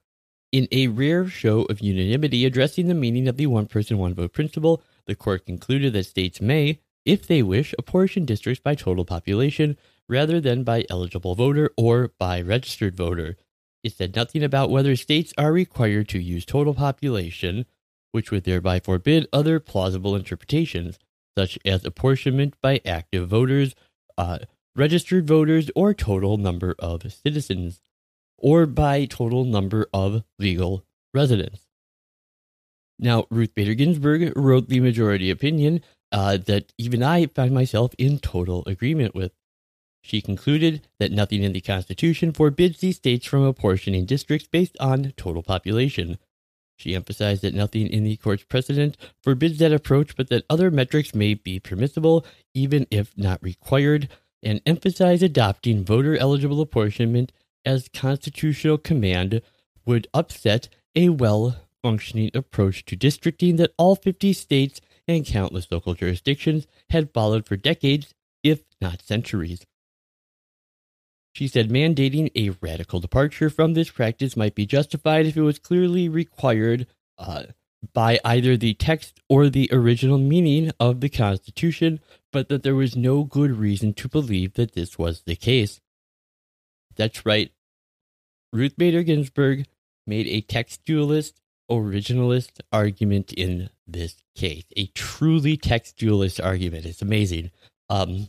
In 0.52 0.68
a 0.70 0.86
rare 0.86 1.28
show 1.28 1.62
of 1.62 1.80
unanimity 1.80 2.44
addressing 2.44 2.86
the 2.86 2.94
meaning 2.94 3.26
of 3.26 3.36
the 3.36 3.46
one 3.46 3.66
person, 3.66 3.98
one 3.98 4.14
vote 4.14 4.32
principle, 4.32 4.82
the 5.06 5.16
court 5.16 5.44
concluded 5.44 5.92
that 5.92 6.06
states 6.06 6.40
may, 6.40 6.80
if 7.04 7.26
they 7.26 7.42
wish, 7.42 7.74
apportion 7.78 8.24
districts 8.24 8.62
by 8.62 8.74
total 8.74 9.04
population 9.04 9.76
rather 10.08 10.40
than 10.40 10.64
by 10.64 10.84
eligible 10.88 11.34
voter 11.34 11.70
or 11.76 12.12
by 12.18 12.40
registered 12.40 12.96
voter. 12.96 13.36
It 13.82 13.92
said 13.92 14.14
nothing 14.14 14.42
about 14.42 14.70
whether 14.70 14.94
states 14.94 15.32
are 15.38 15.52
required 15.52 16.08
to 16.10 16.18
use 16.20 16.44
total 16.44 16.74
population, 16.74 17.64
which 18.12 18.30
would 18.30 18.44
thereby 18.44 18.80
forbid 18.80 19.26
other 19.32 19.58
plausible 19.58 20.14
interpretations, 20.14 20.98
such 21.36 21.58
as 21.64 21.84
apportionment 21.84 22.54
by 22.60 22.80
active 22.84 23.28
voters, 23.28 23.74
uh, 24.18 24.40
registered 24.76 25.26
voters, 25.26 25.70
or 25.74 25.94
total 25.94 26.36
number 26.36 26.74
of 26.78 27.12
citizens, 27.12 27.80
or 28.38 28.66
by 28.66 29.04
total 29.04 29.44
number 29.44 29.86
of 29.92 30.24
legal 30.38 30.84
residents. 31.12 31.66
Now, 32.98 33.26
Ruth 33.30 33.54
Bader 33.54 33.74
Ginsburg 33.74 34.32
wrote 34.36 34.68
the 34.68 34.80
majority 34.80 35.30
opinion 35.30 35.82
uh, 36.12 36.36
that 36.46 36.72
even 36.76 37.02
I 37.02 37.26
find 37.26 37.54
myself 37.54 37.94
in 37.98 38.18
total 38.18 38.62
agreement 38.66 39.14
with. 39.14 39.32
She 40.02 40.22
concluded 40.22 40.88
that 40.98 41.12
nothing 41.12 41.42
in 41.42 41.52
the 41.52 41.60
Constitution 41.60 42.32
forbids 42.32 42.80
these 42.80 42.96
states 42.96 43.26
from 43.26 43.42
apportioning 43.42 44.06
districts 44.06 44.48
based 44.48 44.76
on 44.80 45.12
total 45.16 45.42
population. 45.42 46.18
She 46.76 46.94
emphasized 46.94 47.42
that 47.42 47.54
nothing 47.54 47.86
in 47.86 48.04
the 48.04 48.16
court's 48.16 48.44
precedent 48.44 48.96
forbids 49.22 49.58
that 49.58 49.72
approach, 49.72 50.16
but 50.16 50.30
that 50.30 50.46
other 50.48 50.70
metrics 50.70 51.14
may 51.14 51.34
be 51.34 51.60
permissible, 51.60 52.24
even 52.54 52.86
if 52.90 53.16
not 53.18 53.42
required, 53.42 54.08
and 54.42 54.60
emphasized 54.66 55.22
adopting 55.22 55.84
voter 55.84 56.16
eligible 56.16 56.60
apportionment 56.60 57.32
as 57.64 57.88
constitutional 57.92 58.78
command 58.78 59.42
would 59.84 60.08
upset 60.14 60.68
a 60.94 61.08
well 61.08 61.56
functioning 61.82 62.30
approach 62.34 62.84
to 62.84 62.96
districting 62.96 63.56
that 63.56 63.72
all 63.78 63.96
50 63.96 64.32
states 64.32 64.80
and 65.08 65.26
countless 65.26 65.70
local 65.70 65.94
jurisdictions 65.94 66.66
had 66.90 67.12
followed 67.12 67.46
for 67.46 67.56
decades, 67.56 68.14
if 68.42 68.62
not 68.80 69.02
centuries. 69.02 69.64
She 71.32 71.48
said 71.48 71.70
mandating 71.70 72.30
a 72.36 72.56
radical 72.60 73.00
departure 73.00 73.50
from 73.50 73.74
this 73.74 73.90
practice 73.90 74.36
might 74.36 74.54
be 74.54 74.66
justified 74.66 75.26
if 75.26 75.36
it 75.36 75.42
was 75.42 75.58
clearly 75.58 76.08
required 76.08 76.86
uh, 77.18 77.44
by 77.92 78.18
either 78.24 78.56
the 78.56 78.74
text 78.74 79.20
or 79.28 79.48
the 79.48 79.68
original 79.72 80.18
meaning 80.18 80.72
of 80.80 81.00
the 81.00 81.08
Constitution, 81.08 82.00
but 82.32 82.48
that 82.48 82.62
there 82.62 82.74
was 82.74 82.96
no 82.96 83.24
good 83.24 83.52
reason 83.52 83.94
to 83.94 84.08
believe 84.08 84.54
that 84.54 84.72
this 84.72 84.98
was 84.98 85.22
the 85.22 85.36
case. 85.36 85.80
That's 86.96 87.24
right. 87.24 87.52
Ruth 88.52 88.76
Bader 88.76 89.02
Ginsburg 89.02 89.66
made 90.06 90.26
a 90.26 90.42
textualist, 90.42 91.34
originalist 91.70 92.60
argument 92.72 93.32
in 93.32 93.70
this 93.86 94.16
case. 94.34 94.64
A 94.76 94.86
truly 94.86 95.56
textualist 95.56 96.44
argument. 96.44 96.86
It's 96.86 97.02
amazing. 97.02 97.50
Um, 97.88 98.28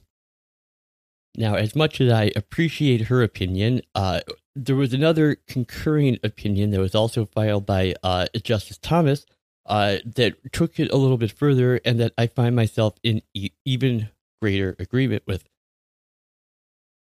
now, 1.36 1.56
as 1.56 1.76
much 1.76 2.02
as 2.02 2.12
I 2.12 2.32
appreciate 2.36 3.02
her 3.04 3.24
opinion, 3.24 3.82
uh, 3.96 4.22
there 4.56 4.76
was 4.76 4.94
another 4.94 5.38
concurring 5.48 6.20
opinion 6.24 6.72
that 6.72 6.80
was 6.80 6.94
also 6.94 7.26
filed 7.26 7.66
by 7.66 7.96
uh, 8.04 8.28
Justice 8.44 8.78
Thomas 8.78 9.26
uh, 9.72 10.00
that 10.04 10.36
took 10.52 10.82
it 10.82 10.92
a 10.92 10.98
little 10.98 11.18
bit 11.18 11.32
further 11.32 11.80
and 11.86 11.98
that 11.98 12.12
I 12.18 12.28
find 12.28 12.54
myself 12.54 12.96
in 13.04 13.22
e- 13.34 13.52
even 13.64 14.10
greater 14.42 14.76
agreement 14.78 15.24
with. 15.26 15.46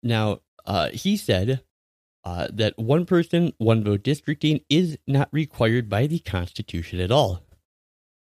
Now, 0.02 0.40
uh, 0.66 0.88
he 0.88 1.16
said 1.16 1.62
uh, 2.24 2.48
that 2.52 2.76
one 2.76 3.06
person, 3.06 3.52
one 3.58 3.84
vote 3.84 4.02
districting 4.02 4.60
is 4.68 4.98
not 5.06 5.28
required 5.30 5.88
by 5.88 6.08
the 6.08 6.18
Constitution 6.18 6.98
at 6.98 7.12
all. 7.12 7.44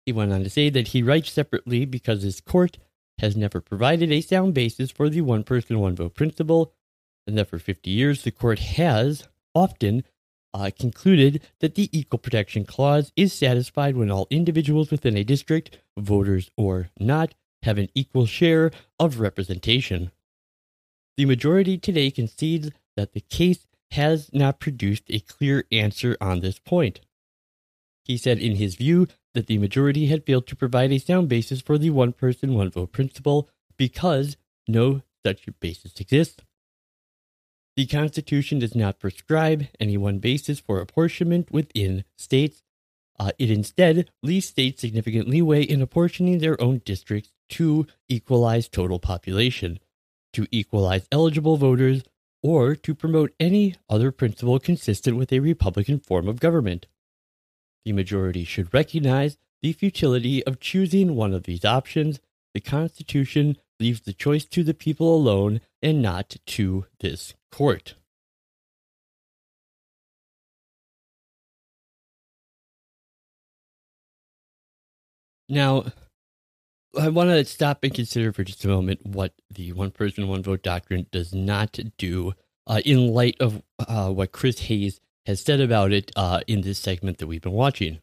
He 0.05 0.11
went 0.11 0.33
on 0.33 0.43
to 0.43 0.49
say 0.49 0.69
that 0.69 0.89
he 0.89 1.01
writes 1.01 1.31
separately 1.31 1.85
because 1.85 2.23
his 2.23 2.41
court 2.41 2.77
has 3.19 3.37
never 3.37 3.61
provided 3.61 4.11
a 4.11 4.19
sound 4.19 4.53
basis 4.53 4.91
for 4.91 5.07
the 5.07 5.21
one 5.21 5.45
person, 5.45 5.79
one 5.79 5.95
vote 5.95 6.13
principle, 6.13 6.73
and 7.25 7.37
that 7.37 7.47
for 7.47 7.57
50 7.57 7.89
years 7.89 8.23
the 8.23 8.31
court 8.31 8.59
has 8.59 9.29
often 9.55 10.03
uh, 10.55 10.71
concluded 10.79 11.41
that 11.59 11.75
the 11.75 11.89
Equal 11.91 12.17
Protection 12.17 12.63
Clause 12.63 13.11
is 13.17 13.33
satisfied 13.33 13.97
when 13.97 14.09
all 14.09 14.25
individuals 14.29 14.89
within 14.89 15.17
a 15.17 15.23
district, 15.23 15.77
voters 15.97 16.49
or 16.55 16.89
not, 16.97 17.33
have 17.63 17.77
an 17.77 17.89
equal 17.93 18.25
share 18.25 18.71
of 18.97 19.19
representation. 19.19 20.11
The 21.17 21.25
majority 21.25 21.77
today 21.77 22.09
concedes 22.09 22.71
that 22.95 23.11
the 23.11 23.19
case 23.19 23.67
has 23.91 24.29
not 24.31 24.61
produced 24.61 25.03
a 25.09 25.19
clear 25.19 25.65
answer 25.73 26.15
on 26.21 26.39
this 26.39 26.57
point. 26.57 27.01
He 28.05 28.17
said, 28.17 28.39
in 28.39 28.55
his 28.55 28.75
view, 28.75 29.07
that 29.33 29.47
the 29.47 29.57
majority 29.57 30.07
had 30.07 30.25
failed 30.25 30.47
to 30.47 30.55
provide 30.55 30.93
a 30.93 30.99
sound 30.99 31.27
basis 31.27 31.59
for 31.59 31.77
the 31.77 31.89
one 31.89 32.13
person, 32.13 32.53
one 32.53 32.69
vote 32.69 32.93
principle 32.93 33.49
because 33.75 34.37
no 34.69 35.01
such 35.25 35.47
basis 35.59 35.99
exists. 35.99 36.41
The 37.75 37.85
Constitution 37.85 38.59
does 38.59 38.73
not 38.73 38.99
prescribe 38.99 39.67
any 39.79 39.97
one 39.97 40.19
basis 40.19 40.59
for 40.59 40.79
apportionment 40.79 41.51
within 41.51 42.05
states. 42.17 42.63
Uh, 43.19 43.31
it 43.37 43.51
instead 43.51 44.09
leaves 44.23 44.47
states 44.47 44.81
significant 44.81 45.27
leeway 45.27 45.63
in 45.63 45.81
apportioning 45.81 46.39
their 46.39 46.61
own 46.61 46.81
districts 46.85 47.31
to 47.49 47.85
equalize 48.07 48.69
total 48.69 48.99
population, 48.99 49.79
to 50.33 50.47
equalize 50.51 51.07
eligible 51.11 51.57
voters, 51.57 52.03
or 52.41 52.75
to 52.75 52.95
promote 52.95 53.33
any 53.39 53.75
other 53.89 54.11
principle 54.11 54.59
consistent 54.59 55.17
with 55.17 55.33
a 55.33 55.39
Republican 55.39 55.99
form 55.99 56.27
of 56.27 56.39
government. 56.39 56.87
The 57.83 57.93
majority 57.93 58.43
should 58.43 58.73
recognize 58.73 59.37
the 59.61 59.73
futility 59.73 60.43
of 60.45 60.59
choosing 60.59 61.15
one 61.15 61.33
of 61.33 61.43
these 61.43 61.65
options. 61.65 62.19
The 62.53 62.61
Constitution 62.61 63.57
leaves 63.79 64.01
the 64.01 64.13
choice 64.13 64.45
to 64.45 64.63
the 64.63 64.73
people 64.73 65.15
alone 65.15 65.61
and 65.81 66.01
not 66.01 66.35
to 66.45 66.85
this 66.99 67.33
court. 67.51 67.95
Now, 75.47 75.85
I 76.99 77.09
want 77.09 77.29
to 77.29 77.45
stop 77.45 77.83
and 77.83 77.93
consider 77.93 78.31
for 78.31 78.43
just 78.43 78.65
a 78.65 78.69
moment 78.69 79.05
what 79.05 79.33
the 79.53 79.73
one 79.73 79.91
person, 79.91 80.27
one 80.27 80.41
vote 80.41 80.63
doctrine 80.63 81.05
does 81.11 81.33
not 81.33 81.77
do 81.97 82.33
uh, 82.67 82.81
in 82.83 83.13
light 83.13 83.35
of 83.39 83.61
uh, 83.79 84.09
what 84.09 84.31
Chris 84.31 84.59
Hayes 84.61 84.99
has 85.25 85.41
said 85.41 85.59
about 85.59 85.91
it 85.91 86.11
uh, 86.15 86.41
in 86.47 86.61
this 86.61 86.79
segment 86.79 87.17
that 87.17 87.27
we've 87.27 87.41
been 87.41 87.51
watching. 87.51 87.99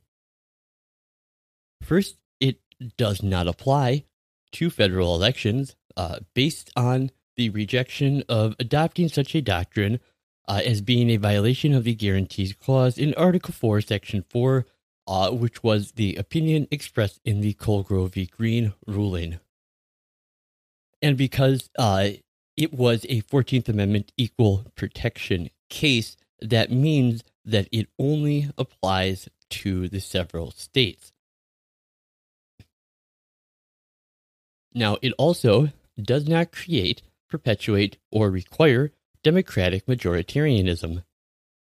First, 1.83 2.17
it 2.39 2.61
does 2.97 3.23
not 3.23 3.49
apply 3.49 4.05
to 4.53 4.71
federal 4.71 5.15
elections 5.15 5.75
uh, 5.97 6.21
based 6.35 6.71
on 6.77 7.11
the 7.37 7.51
rejection 7.51 8.23
of 8.29 8.55
adopting 8.59 9.09
such 9.09 9.35
a 9.35 9.41
doctrine 9.41 10.01
uh, 10.49 10.61
as 10.65 10.81
being 10.81 11.11
a 11.11 11.17
violation 11.17 11.75
of 11.75 11.85
the 11.85 11.95
Guarantees 11.95 12.53
Clause 12.53 12.99
in 12.99 13.15
Article 13.15 13.55
4, 13.55 13.81
Section 13.81 14.25
4, 14.29 14.67
uh, 15.07 15.31
which 15.31 15.63
was 15.63 15.93
the 15.93 16.17
opinion 16.17 16.67
expressed 16.71 17.21
in 17.25 17.41
the 17.41 17.55
Colegrove 17.55 18.13
v. 18.13 18.27
Green 18.27 18.73
ruling. 18.87 19.39
And 21.01 21.17
because 21.17 21.69
uh, 21.79 22.11
it 22.57 22.73
was 22.73 23.05
a 23.09 23.23
14th 23.23 23.69
Amendment 23.69 24.13
equal 24.17 24.67
protection 24.77 25.51
case, 25.69 26.17
that 26.41 26.71
means 26.71 27.25
that 27.45 27.69
it 27.73 27.89
only 27.99 28.51
applies 28.57 29.29
to 29.51 29.89
the 29.89 30.01
several 30.01 30.51
states. 30.53 31.13
Now, 34.75 34.99
it 35.03 35.13
also 35.19 35.71
does 36.01 36.27
not 36.27 36.53
create, 36.53 37.03
perpetuate, 37.29 37.99
or 38.11 38.31
require 38.31 38.93
democratic 39.23 39.87
majoritarianism. 39.87 41.05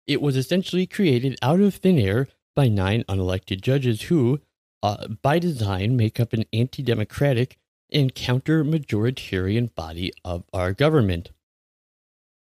It 0.05 0.21
was 0.21 0.35
essentially 0.35 0.85
created 0.85 1.37
out 1.41 1.59
of 1.59 1.75
thin 1.75 1.97
air 1.97 2.27
by 2.55 2.67
nine 2.67 3.03
unelected 3.09 3.61
judges 3.61 4.03
who, 4.03 4.41
uh, 4.81 5.07
by 5.07 5.39
design, 5.39 5.97
make 5.97 6.19
up 6.19 6.33
an 6.33 6.45
anti 6.53 6.83
democratic 6.83 7.57
and 7.91 8.13
counter 8.13 8.63
majoritarian 8.63 9.73
body 9.75 10.11
of 10.23 10.43
our 10.53 10.73
government. 10.73 11.31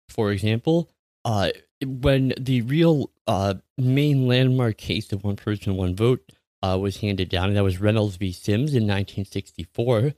For 0.09 0.33
example, 0.33 0.91
uh, 1.25 1.51
when 1.85 2.33
the 2.39 2.63
real 2.63 3.11
uh, 3.27 3.55
main 3.77 4.27
landmark 4.27 4.79
case 4.79 5.13
of 5.13 5.25
one 5.25 5.37
person, 5.37 5.77
one 5.77 5.95
vote 5.95 6.33
uh, 6.63 6.79
was 6.81 6.99
handed 6.99 7.29
down, 7.29 7.49
and 7.49 7.57
that 7.57 7.65
was 7.65 7.81
Reynolds 7.81 8.17
v. 8.17 8.33
Sims 8.33 8.73
in 8.73 8.85
1964. 8.85 10.15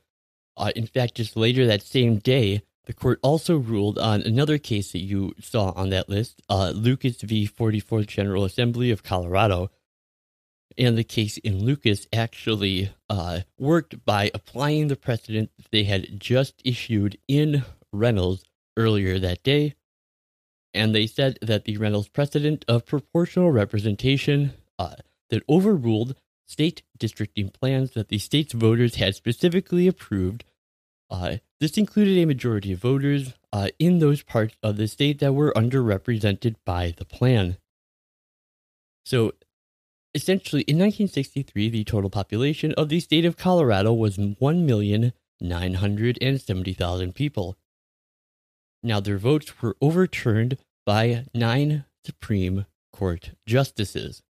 Uh, 0.59 0.73
in 0.77 0.87
fact, 0.87 1.14
just 1.14 1.37
later 1.37 1.66
that 1.66 1.83
same 1.83 2.18
day, 2.18 2.62
the 2.85 2.92
court 2.92 3.18
also 3.23 3.57
ruled 3.57 3.99
on 3.99 4.23
another 4.23 4.59
case 4.59 4.92
that 4.92 4.99
you 4.99 5.33
saw 5.40 5.73
on 5.77 5.90
that 5.90 6.09
list, 6.09 6.42
uh, 6.49 6.73
Lucas 6.75 7.21
v. 7.23 7.47
44th 7.47 8.07
General 8.07 8.44
Assembly 8.44 8.90
of 8.90 9.03
Colorado. 9.03 9.71
And 10.77 10.97
the 10.97 11.05
case 11.05 11.38
in 11.38 11.64
Lucas 11.64 12.07
actually 12.12 12.90
uh, 13.09 13.40
worked 13.59 14.05
by 14.05 14.31
applying 14.35 14.88
the 14.88 14.97
precedent 14.97 15.51
they 15.71 15.85
had 15.85 16.21
just 16.21 16.61
issued 16.64 17.18
in 17.27 17.64
Reynolds 17.92 18.44
earlier 18.77 19.18
that 19.18 19.42
day 19.42 19.75
and 20.75 20.94
they 20.94 21.07
said 21.07 21.38
that 21.42 21.64
the 21.64 21.77
Reynolds 21.77 22.09
precedent 22.09 22.64
of 22.68 22.87
proportional 22.87 23.51
representation 23.51 24.53
uh, 24.79 24.97
that 25.31 25.42
overruled 25.49 26.14
state 26.47 26.83
districting 26.97 27.51
plans 27.51 27.92
that 27.92 28.09
the 28.09 28.18
state's 28.18 28.53
voters 28.53 28.97
had 28.97 29.14
specifically 29.14 29.87
approved. 29.88 30.44
Uh, 31.11 31.37
this 31.61 31.79
included 31.79 32.18
a 32.18 32.27
majority 32.27 32.73
of 32.73 32.81
voters 32.81 33.35
uh, 33.53 33.68
in 33.79 33.99
those 33.99 34.23
parts 34.23 34.55
of 34.62 34.77
the 34.77 34.87
state 34.87 35.18
that 35.21 35.33
were 35.33 35.55
underrepresented 35.55 36.57
by 36.64 36.92
the 36.97 37.05
plan. 37.05 37.57
So, 39.05 39.33
essentially, 40.14 40.62
in 40.62 40.77
1963, 40.77 41.68
the 41.71 41.83
total 41.85 42.11
population 42.11 42.73
of 42.73 42.88
the 42.90 43.01
state 43.01 43.25
of 43.25 43.38
Colorado 43.38 43.92
was 43.92 44.18
1,970,000 44.18 47.14
people. 47.14 47.57
Now, 48.83 49.01
their 49.01 49.18
votes 49.18 49.62
were 49.62 49.77
overturned 49.81 50.59
by 50.85 51.25
nine 51.35 51.87
Supreme 52.05 52.66
Court 52.92 53.31
justices. 53.47 54.23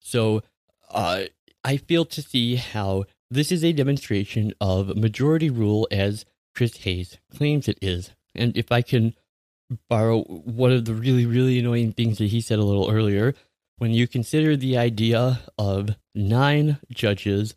So 0.00 0.42
uh, 0.90 1.24
I 1.62 1.76
fail 1.76 2.04
to 2.06 2.22
see 2.22 2.56
how 2.56 3.04
this 3.30 3.52
is 3.52 3.64
a 3.64 3.72
demonstration 3.72 4.52
of 4.60 4.96
majority 4.96 5.50
rule 5.50 5.86
as 5.90 6.24
Chris 6.54 6.76
Hayes 6.78 7.18
claims 7.34 7.68
it 7.68 7.78
is 7.80 8.10
And 8.34 8.56
if 8.56 8.72
I 8.72 8.82
can 8.82 9.14
borrow 9.88 10.22
one 10.22 10.72
of 10.72 10.84
the 10.84 10.94
really, 10.94 11.26
really 11.26 11.56
annoying 11.58 11.92
things 11.92 12.18
that 12.18 12.30
he 12.30 12.40
said 12.40 12.58
a 12.58 12.64
little 12.64 12.90
earlier, 12.90 13.34
when 13.78 13.92
you 13.92 14.08
consider 14.08 14.56
the 14.56 14.76
idea 14.76 15.40
of 15.56 15.90
nine 16.14 16.78
judges 16.90 17.54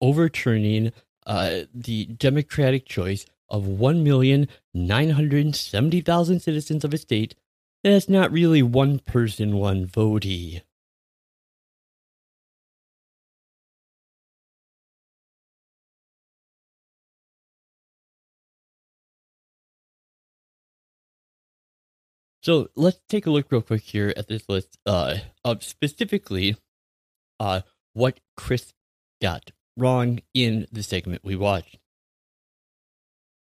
overturning 0.00 0.92
uh, 1.24 1.60
the 1.72 2.06
democratic 2.06 2.84
choice 2.84 3.24
of 3.48 3.62
1,970,000 3.64 6.40
citizens 6.40 6.84
of 6.84 6.92
a 6.92 6.98
state, 6.98 7.36
that's 7.84 8.08
not 8.08 8.32
really 8.32 8.62
one 8.62 8.98
person, 8.98 9.56
one 9.56 9.86
votee. 9.86 10.62
So 22.42 22.68
let's 22.74 23.00
take 23.08 23.26
a 23.26 23.30
look 23.30 23.50
real 23.50 23.62
quick 23.62 23.82
here 23.82 24.12
at 24.16 24.26
this 24.26 24.48
list 24.48 24.76
uh, 24.84 25.18
of 25.44 25.62
specifically 25.62 26.56
uh, 27.38 27.60
what 27.92 28.18
Chris 28.36 28.72
got 29.20 29.52
wrong 29.76 30.18
in 30.34 30.66
the 30.72 30.82
segment 30.82 31.22
we 31.24 31.36
watched. 31.36 31.78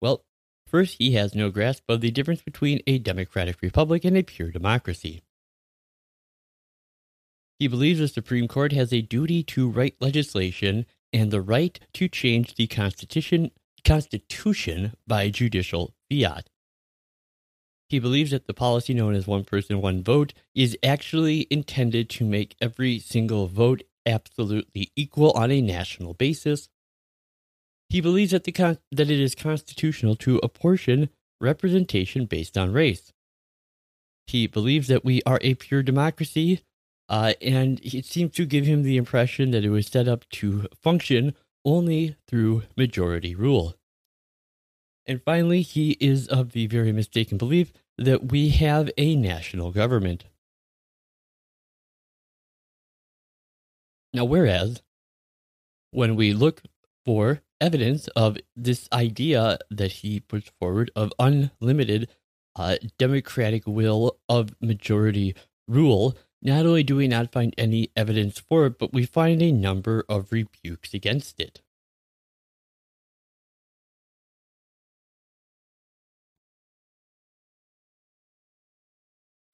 Well, 0.00 0.24
first, 0.68 0.96
he 0.98 1.14
has 1.14 1.35
no 1.35 1.50
grasp 1.50 1.83
of 1.88 2.02
the 2.02 2.12
difference 2.12 2.42
between 2.42 2.83
a 2.87 2.98
democratic 2.98 3.61
republic 3.62 4.04
and 4.04 4.16
a 4.16 4.22
pure 4.22 4.52
democracy. 4.52 5.22
He 7.59 7.66
believes 7.66 7.98
the 7.98 8.09
Supreme 8.09 8.46
Court 8.46 8.72
has 8.72 8.92
a 8.92 9.00
duty 9.00 9.42
to 9.44 9.68
write 9.68 9.96
legislation 10.00 10.87
and 11.12 11.30
the 11.30 11.40
right 11.40 11.78
to 11.94 12.09
change 12.09 12.54
the 12.54 12.66
constitution 12.68 13.50
constitution 13.85 14.94
by 15.07 15.28
judicial 15.28 15.94
fiat. 16.11 16.48
He 17.88 17.99
believes 17.99 18.31
that 18.31 18.47
the 18.47 18.55
policy 18.55 18.94
known 18.94 19.14
as 19.14 19.27
one 19.27 19.44
person, 19.44 19.81
one 19.81 20.03
vote 20.03 20.33
is 20.55 20.77
actually 20.83 21.47
intended 21.51 22.09
to 22.11 22.25
make 22.25 22.57
every 22.61 22.99
single 22.99 23.47
vote 23.47 23.83
absolutely 24.07 24.90
equal 24.97 25.31
on 25.33 25.51
a 25.51 25.61
national 25.61 26.14
basis. 26.14 26.68
He 27.88 28.01
believes 28.01 28.33
that, 28.33 28.44
the 28.44 28.53
con- 28.53 28.79
that 28.90 29.11
it 29.11 29.20
is 29.20 29.35
constitutional 29.35 30.16
to 30.16 30.40
apportion 30.42 31.11
representation 31.40 32.27
based 32.27 32.57
on 32.57 32.73
race. 32.73 33.12
He 34.27 34.47
believes 34.47 34.88
that 34.88 35.05
we 35.05 35.23
are 35.27 35.38
a 35.42 35.55
pure 35.55 35.83
democracy, 35.83 36.62
uh, 37.09 37.35
and 37.42 37.81
it 37.85 38.07
seems 38.07 38.33
to 38.35 38.47
give 38.47 38.64
him 38.64 38.83
the 38.83 38.97
impression 38.97 39.51
that 39.51 39.64
it 39.64 39.70
was 39.70 39.87
set 39.87 40.09
up 40.09 40.29
to 40.31 40.66
function 40.75 41.35
only 41.64 42.16
through 42.27 42.62
majority 42.77 43.35
rule. 43.35 43.77
And 45.07 45.23
finally, 45.23 45.62
he 45.62 45.93
is 46.01 46.27
of 46.29 46.53
the 46.53 46.67
very 46.67 46.93
mistaken 46.93 47.37
belief 47.37 47.73
that 47.99 48.31
we 48.31 48.51
have 48.51 48.90
a 48.97 49.14
national 49.14 49.71
government. 49.71 50.25
Now, 54.12 54.25
whereas 54.25 54.81
when 55.90 56.17
we 56.17 56.33
look 56.33 56.62
for 57.05 57.43
evidence 57.61 58.09
of 58.09 58.38
this 58.57 58.88
idea 58.93 59.59
that 59.71 59.93
he 59.93 60.21
puts 60.21 60.51
forward 60.61 60.90
of 60.97 61.12
unlimited 61.19 62.09
uh, 62.57 62.77
democratic 62.99 63.67
will 63.67 64.19
of 64.29 64.55
majority 64.61 65.35
rule, 65.67 66.17
not 66.40 66.67
only 66.67 66.83
do 66.83 66.97
we 66.97 67.09
not 67.09 67.33
find 67.33 67.55
any 67.59 67.90
evidence 67.97 68.38
for 68.38 68.67
it, 68.67 68.79
but 68.79 68.93
we 68.93 69.05
find 69.05 69.43
a 69.43 69.51
number 69.51 70.05
of 70.09 70.31
rebukes 70.31 70.95
against 70.95 71.40
it. 71.40 71.62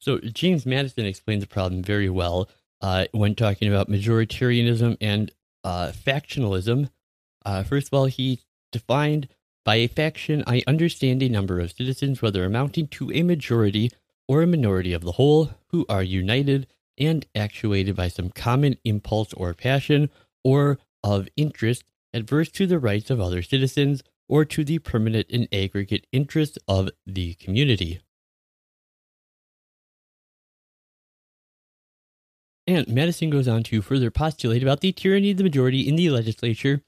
So 0.01 0.19
James 0.19 0.67
Madison 0.67 1.05
explains 1.05 1.43
the 1.43 1.49
problem 1.49 1.83
very 1.83 2.09
well 2.09 2.49
uh, 2.81 3.07
when 3.13 3.35
talking 3.35 3.69
about 3.69 3.89
majoritarianism 3.89 4.97
and 5.01 5.31
uh, 5.63 5.93
factionalism. 5.93 6.89
Uh, 7.45 7.63
first 7.63 7.89
of 7.89 7.95
all, 7.95 8.07
he 8.07 8.41
defined 8.73 9.29
by 9.65 9.77
a 9.77 9.89
faction, 9.89 10.43
I 10.47 10.63
understand 10.67 11.23
a 11.23 11.29
number 11.29 11.61
of 11.61 11.73
citizens, 11.73 12.23
whether 12.23 12.45
amounting 12.45 12.89
to 12.89 13.13
a 13.13 13.23
majority 13.23 13.91
or 14.27 14.43
a 14.43 14.47
minority 14.47 14.95
of 14.95 15.03
the 15.03 15.13
whole, 15.13 15.51
who 15.69 15.85
are 15.89 16.03
united 16.03 16.67
and 16.97 17.27
actuated 17.35 17.95
by 17.95 18.09
some 18.09 18.31
common 18.31 18.77
impulse 18.85 19.33
or 19.35 19.53
passion 19.55 20.09
or 20.43 20.79
of 21.05 21.29
interest 21.37 21.85
adverse 22.15 22.51
to 22.51 22.67
the 22.67 22.79
rights 22.79 23.11
of 23.11 23.21
other 23.21 23.43
citizens 23.43 24.03
or 24.29 24.45
to 24.45 24.65
the 24.65 24.79
permanent 24.79 25.27
and 25.31 25.49
aggregate 25.53 26.07
interests 26.13 26.59
of 26.67 26.89
the 27.07 27.35
community. 27.35 28.01
And 32.67 32.87
Madison 32.89 33.31
goes 33.31 33.49
on 33.49 33.63
to 33.65 33.83
further 33.83 34.11
postulate 34.11 34.63
about 34.63 34.81
the 34.81 34.93
tyranny 34.93 35.31
of 35.33 35.39
the 35.39 35.45
majority 35.45 35.89
in 35.89 35.97
the 35.97 36.11
legislature 36.11 36.83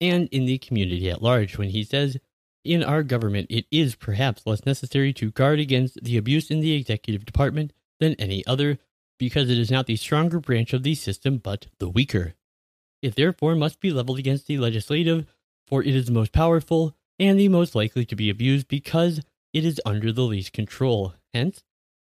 and 0.00 0.28
in 0.28 0.46
the 0.46 0.58
community 0.58 1.08
at 1.10 1.22
large 1.22 1.58
when 1.58 1.70
he 1.70 1.84
says, 1.84 2.16
In 2.64 2.82
our 2.82 3.02
government, 3.02 3.46
it 3.50 3.66
is 3.70 3.94
perhaps 3.94 4.46
less 4.46 4.66
necessary 4.66 5.12
to 5.14 5.30
guard 5.30 5.60
against 5.60 6.02
the 6.02 6.16
abuse 6.16 6.50
in 6.50 6.60
the 6.60 6.72
executive 6.72 7.24
department 7.24 7.72
than 8.00 8.14
any 8.14 8.44
other, 8.46 8.78
because 9.18 9.50
it 9.50 9.58
is 9.58 9.70
not 9.70 9.86
the 9.86 9.96
stronger 9.96 10.40
branch 10.40 10.72
of 10.72 10.82
the 10.82 10.94
system, 10.94 11.38
but 11.38 11.66
the 11.78 11.88
weaker. 11.88 12.34
It 13.02 13.16
therefore 13.16 13.54
must 13.54 13.80
be 13.80 13.92
leveled 13.92 14.18
against 14.18 14.46
the 14.46 14.58
legislative, 14.58 15.26
for 15.66 15.82
it 15.82 15.94
is 15.94 16.06
the 16.06 16.12
most 16.12 16.32
powerful 16.32 16.96
and 17.18 17.38
the 17.38 17.48
most 17.48 17.74
likely 17.74 18.04
to 18.06 18.16
be 18.16 18.30
abused 18.30 18.66
because 18.68 19.20
it 19.52 19.64
is 19.64 19.80
under 19.86 20.10
the 20.10 20.22
least 20.22 20.52
control. 20.52 21.14
Hence, 21.32 21.62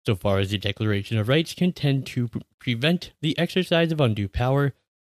so 0.05 0.15
far 0.15 0.39
as 0.39 0.51
the 0.51 0.57
Declaration 0.57 1.17
of 1.17 1.27
Rights 1.27 1.53
can 1.53 1.73
tend 1.73 2.05
to 2.07 2.29
prevent 2.59 3.11
the 3.21 3.37
exercise 3.37 3.91
of 3.91 3.99
undue 3.99 4.27
power, 4.27 4.73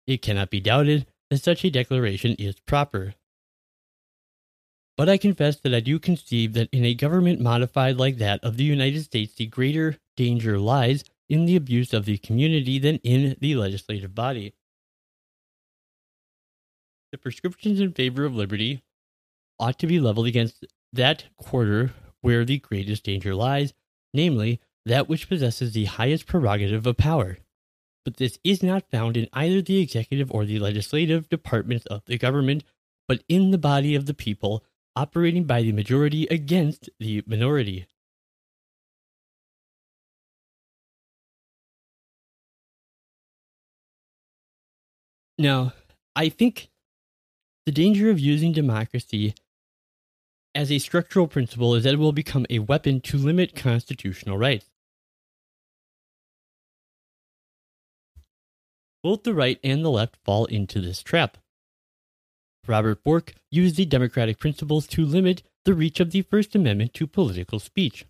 it 0.05 0.21
cannot 0.21 0.49
be 0.49 0.59
doubted 0.59 1.05
that 1.29 1.43
such 1.43 1.65
a 1.65 1.69
declaration 1.69 2.35
is 2.39 2.59
proper. 2.61 3.13
But 4.95 5.09
I 5.09 5.17
confess 5.17 5.57
that 5.57 5.75
I 5.75 5.79
do 5.79 5.99
conceive 5.99 6.53
that 6.53 6.69
in 6.71 6.83
a 6.83 6.95
government 6.95 7.39
modified 7.39 7.97
like 7.97 8.17
that 8.17 8.43
of 8.43 8.57
the 8.57 8.63
United 8.63 9.03
States, 9.03 9.35
the 9.35 9.45
greater 9.45 9.97
danger 10.15 10.57
lies 10.57 11.03
in 11.29 11.45
the 11.45 11.55
abuse 11.55 11.93
of 11.93 12.05
the 12.05 12.17
community 12.17 12.79
than 12.79 12.97
in 12.97 13.35
the 13.39 13.55
legislative 13.55 14.15
body. 14.15 14.53
The 17.11 17.17
prescriptions 17.17 17.79
in 17.79 17.93
favor 17.93 18.25
of 18.25 18.35
liberty 18.35 18.81
ought 19.59 19.77
to 19.79 19.87
be 19.87 19.99
leveled 19.99 20.27
against 20.27 20.65
that 20.93 21.25
quarter 21.37 21.93
where 22.21 22.43
the 22.43 22.59
greatest 22.59 23.03
danger 23.03 23.35
lies, 23.35 23.73
namely, 24.13 24.59
that 24.87 25.09
which 25.09 25.27
possesses 25.27 25.73
the 25.73 25.85
highest 25.85 26.25
prerogative 26.25 26.87
of 26.87 26.97
power. 26.97 27.37
But 28.05 28.17
this 28.17 28.39
is 28.43 28.63
not 28.63 28.89
found 28.89 29.17
in 29.17 29.27
either 29.33 29.61
the 29.61 29.81
executive 29.81 30.31
or 30.31 30.45
the 30.45 30.59
legislative 30.59 31.27
departments 31.27 31.85
of 31.87 32.05
the 32.05 32.17
government, 32.17 32.63
but 33.05 33.21
in 33.27 33.51
the 33.51 33.57
body 33.57 33.95
of 33.95 34.05
the 34.05 34.13
people 34.13 34.63
operating 34.95 35.43
by 35.43 35.61
the 35.61 35.73
majority 35.73 36.25
against 36.27 36.89
the 36.99 37.21
minority. 37.27 37.85
Now, 45.37 45.73
I 46.15 46.29
think 46.29 46.69
the 47.65 47.71
danger 47.73 48.09
of 48.09 48.19
using 48.19 48.53
democracy 48.53 49.35
as 50.55 50.71
a 50.71 50.79
structural 50.79 51.27
principle 51.27 51.75
is 51.75 51.83
that 51.83 51.93
it 51.93 51.99
will 51.99 52.13
become 52.13 52.45
a 52.49 52.59
weapon 52.59 53.01
to 53.01 53.17
limit 53.17 53.53
constitutional 53.53 54.37
rights. 54.37 54.65
Both 59.07 59.23
the 59.23 59.33
right 59.33 59.57
and 59.63 59.85
the 59.85 59.89
left 59.89 60.17
fall 60.25 60.43
into 60.47 60.81
this 60.81 61.01
trap. 61.01 61.37
Robert 62.67 63.05
Bork 63.05 63.35
used 63.49 63.77
the 63.77 63.85
democratic 63.85 64.37
principles 64.37 64.85
to 64.87 65.05
limit 65.05 65.43
the 65.63 65.73
reach 65.73 66.01
of 66.01 66.11
the 66.11 66.23
First 66.23 66.55
Amendment 66.55 66.93
to 66.95 67.07
political 67.07 67.57
speech. 67.57 68.05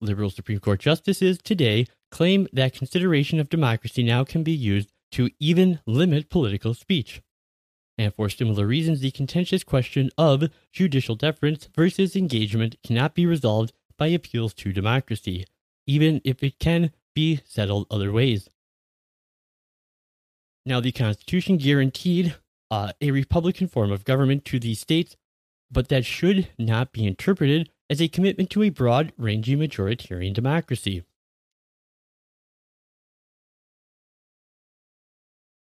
Liberal 0.00 0.30
Supreme 0.30 0.60
Court 0.60 0.80
justices 0.80 1.36
today 1.36 1.86
claim 2.10 2.48
that 2.54 2.72
consideration 2.72 3.38
of 3.38 3.50
democracy 3.50 4.02
now 4.02 4.24
can 4.24 4.42
be 4.42 4.52
used 4.52 4.94
to 5.12 5.28
even 5.40 5.80
limit 5.86 6.30
political 6.30 6.72
speech. 6.72 7.20
And 7.98 8.14
for 8.14 8.30
similar 8.30 8.66
reasons, 8.66 9.00
the 9.00 9.10
contentious 9.10 9.62
question 9.62 10.08
of 10.16 10.48
judicial 10.72 11.16
deference 11.16 11.68
versus 11.76 12.16
engagement 12.16 12.76
cannot 12.82 13.14
be 13.14 13.26
resolved 13.26 13.74
by 13.98 14.06
appeals 14.06 14.54
to 14.54 14.72
democracy, 14.72 15.44
even 15.86 16.22
if 16.24 16.42
it 16.42 16.58
can 16.58 16.92
be 17.14 17.40
settled 17.44 17.86
other 17.90 18.10
ways. 18.10 18.48
Now, 20.66 20.80
the 20.80 20.92
Constitution 20.92 21.58
guaranteed 21.58 22.36
uh, 22.70 22.92
a 23.00 23.10
Republican 23.10 23.68
form 23.68 23.92
of 23.92 24.04
government 24.04 24.44
to 24.46 24.58
these 24.58 24.80
states, 24.80 25.16
but 25.70 25.88
that 25.88 26.04
should 26.06 26.48
not 26.58 26.92
be 26.92 27.06
interpreted 27.06 27.70
as 27.90 28.00
a 28.00 28.08
commitment 28.08 28.48
to 28.50 28.62
a 28.62 28.70
broad 28.70 29.12
ranging 29.18 29.58
majoritarian 29.58 30.32
democracy. 30.32 31.04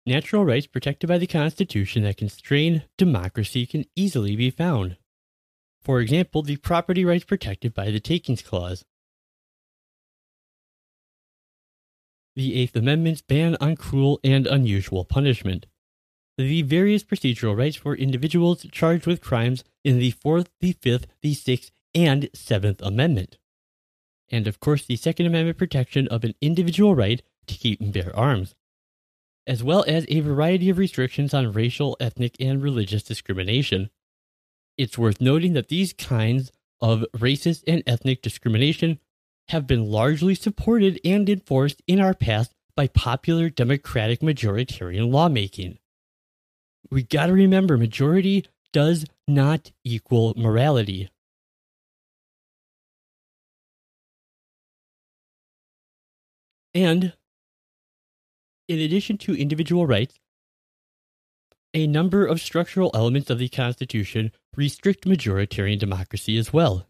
Natural 0.05 0.43
rights 0.43 0.67
protected 0.67 1.07
by 1.07 1.19
the 1.19 1.27
Constitution 1.27 2.03
that 2.03 2.17
constrain 2.17 2.83
democracy 2.97 3.65
can 3.65 3.85
easily 3.95 4.35
be 4.35 4.49
found. 4.49 4.97
For 5.79 6.01
example, 6.01 6.41
the 6.41 6.57
property 6.57 7.05
rights 7.05 7.23
protected 7.23 7.73
by 7.73 7.91
the 7.91 7.99
Takings 7.99 8.41
Clause. 8.41 8.83
The 12.41 12.55
Eighth 12.55 12.75
Amendment's 12.75 13.21
ban 13.21 13.55
on 13.61 13.75
cruel 13.75 14.19
and 14.23 14.47
unusual 14.47 15.05
punishment. 15.05 15.67
The 16.39 16.63
various 16.63 17.03
procedural 17.03 17.55
rights 17.55 17.75
for 17.75 17.95
individuals 17.95 18.65
charged 18.71 19.05
with 19.05 19.21
crimes 19.21 19.63
in 19.83 19.99
the 19.99 20.09
Fourth, 20.09 20.49
the 20.59 20.71
Fifth, 20.71 21.05
the 21.21 21.35
Sixth, 21.35 21.69
and 21.93 22.31
Seventh 22.33 22.81
Amendment. 22.81 23.37
And 24.31 24.47
of 24.47 24.59
course, 24.59 24.83
the 24.83 24.95
Second 24.95 25.27
Amendment 25.27 25.59
protection 25.59 26.07
of 26.07 26.23
an 26.23 26.33
individual 26.41 26.95
right 26.95 27.21
to 27.45 27.53
keep 27.53 27.79
and 27.79 27.93
bear 27.93 28.11
arms, 28.17 28.55
as 29.45 29.63
well 29.63 29.85
as 29.87 30.07
a 30.09 30.21
variety 30.21 30.67
of 30.71 30.79
restrictions 30.79 31.35
on 31.35 31.51
racial, 31.51 31.95
ethnic, 31.99 32.35
and 32.39 32.63
religious 32.63 33.03
discrimination. 33.03 33.91
It's 34.79 34.97
worth 34.97 35.21
noting 35.21 35.53
that 35.53 35.67
these 35.67 35.93
kinds 35.93 36.51
of 36.79 37.05
racist 37.15 37.63
and 37.67 37.83
ethnic 37.85 38.23
discrimination 38.23 38.99
have 39.51 39.67
been 39.67 39.83
largely 39.83 40.33
supported 40.33 40.97
and 41.03 41.29
enforced 41.29 41.81
in 41.85 41.99
our 41.99 42.13
past 42.13 42.53
by 42.73 42.87
popular 42.87 43.49
democratic 43.49 44.21
majoritarian 44.21 45.11
lawmaking. 45.11 45.77
We 46.89 47.03
gotta 47.03 47.33
remember 47.33 47.77
majority 47.77 48.45
does 48.71 49.05
not 49.27 49.73
equal 49.83 50.33
morality. 50.37 51.09
And 56.73 57.11
in 58.69 58.79
addition 58.79 59.17
to 59.17 59.35
individual 59.35 59.85
rights, 59.85 60.17
a 61.73 61.87
number 61.87 62.25
of 62.25 62.39
structural 62.39 62.89
elements 62.93 63.29
of 63.29 63.37
the 63.37 63.49
Constitution 63.49 64.31
restrict 64.55 65.03
majoritarian 65.03 65.77
democracy 65.77 66.37
as 66.37 66.53
well. 66.53 66.87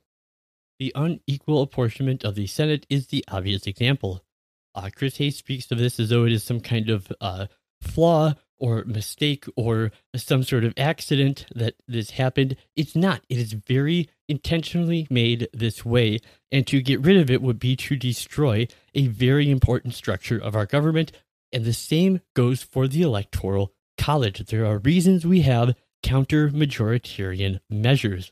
The 0.82 0.94
unequal 0.96 1.62
apportionment 1.62 2.24
of 2.24 2.34
the 2.34 2.48
Senate 2.48 2.88
is 2.90 3.06
the 3.06 3.24
obvious 3.28 3.68
example. 3.68 4.26
Uh, 4.74 4.90
Chris 4.96 5.18
Hayes 5.18 5.38
speaks 5.38 5.70
of 5.70 5.78
this 5.78 6.00
as 6.00 6.10
though 6.10 6.26
it 6.26 6.32
is 6.32 6.44
some 6.44 6.60
kind 6.60 6.90
of 6.90 7.14
uh, 7.22 7.46
flaw 7.84 8.34
or 8.58 8.84
mistake 8.86 9.46
or 9.56 9.92
some 10.16 10.42
sort 10.42 10.64
of 10.64 10.74
accident 10.78 11.46
that 11.54 11.76
this 11.88 12.10
happened. 12.10 12.56
It's 12.76 12.96
not. 12.96 13.22
It 13.30 13.38
is 13.38 13.54
very 13.54 14.10
intentionally 14.28 15.06
made 15.12 15.50
this 15.54 15.86
way, 15.86 16.18
and 16.52 16.66
to 16.66 16.82
get 16.82 17.02
rid 17.02 17.18
of 17.18 17.30
it 17.30 17.44
would 17.44 17.60
be 17.60 17.76
to 17.76 17.96
destroy 17.96 18.66
a 18.96 19.06
very 19.06 19.52
important 19.52 19.94
structure 19.94 20.40
of 20.40 20.56
our 20.56 20.66
government. 20.66 21.12
And 21.54 21.64
the 21.64 21.74
same 21.74 22.22
goes 22.36 22.64
for 22.64 22.88
the 22.88 23.04
Electoral 23.04 23.72
College. 24.00 24.48
There 24.48 24.66
are 24.66 24.80
reasons 24.80 25.28
we 25.28 25.42
have 25.42 25.76
counter 26.02 26.50
majoritarian 26.50 27.60
measures. 27.70 28.32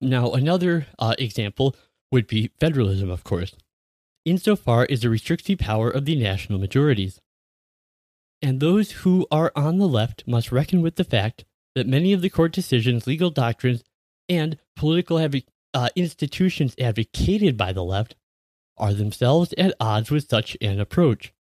Now, 0.00 0.32
another 0.32 0.86
uh, 0.98 1.14
example 1.18 1.74
would 2.12 2.26
be 2.26 2.50
federalism, 2.58 3.10
of 3.10 3.24
course 3.24 3.54
insofar 4.28 4.86
as 4.90 5.04
it 5.04 5.08
restricts 5.08 5.46
the 5.46 5.56
power 5.56 5.90
of 5.90 6.04
the 6.04 6.16
national 6.16 6.58
majorities. 6.58 7.20
And 8.42 8.60
those 8.60 8.92
who 8.92 9.26
are 9.30 9.52
on 9.56 9.78
the 9.78 9.88
left 9.88 10.22
must 10.26 10.52
reckon 10.52 10.82
with 10.82 10.96
the 10.96 11.04
fact 11.04 11.44
that 11.74 11.86
many 11.86 12.12
of 12.12 12.22
the 12.22 12.30
court 12.30 12.52
decisions, 12.52 13.06
legal 13.06 13.30
doctrines, 13.30 13.82
and 14.28 14.58
political 14.76 15.18
uh, 15.74 15.88
institutions 15.96 16.74
advocated 16.78 17.56
by 17.56 17.72
the 17.72 17.82
left 17.82 18.14
are 18.76 18.92
themselves 18.92 19.52
at 19.58 19.74
odds 19.80 20.10
with 20.10 20.28
such 20.28 20.56
an 20.60 20.78
approach. 20.78 21.32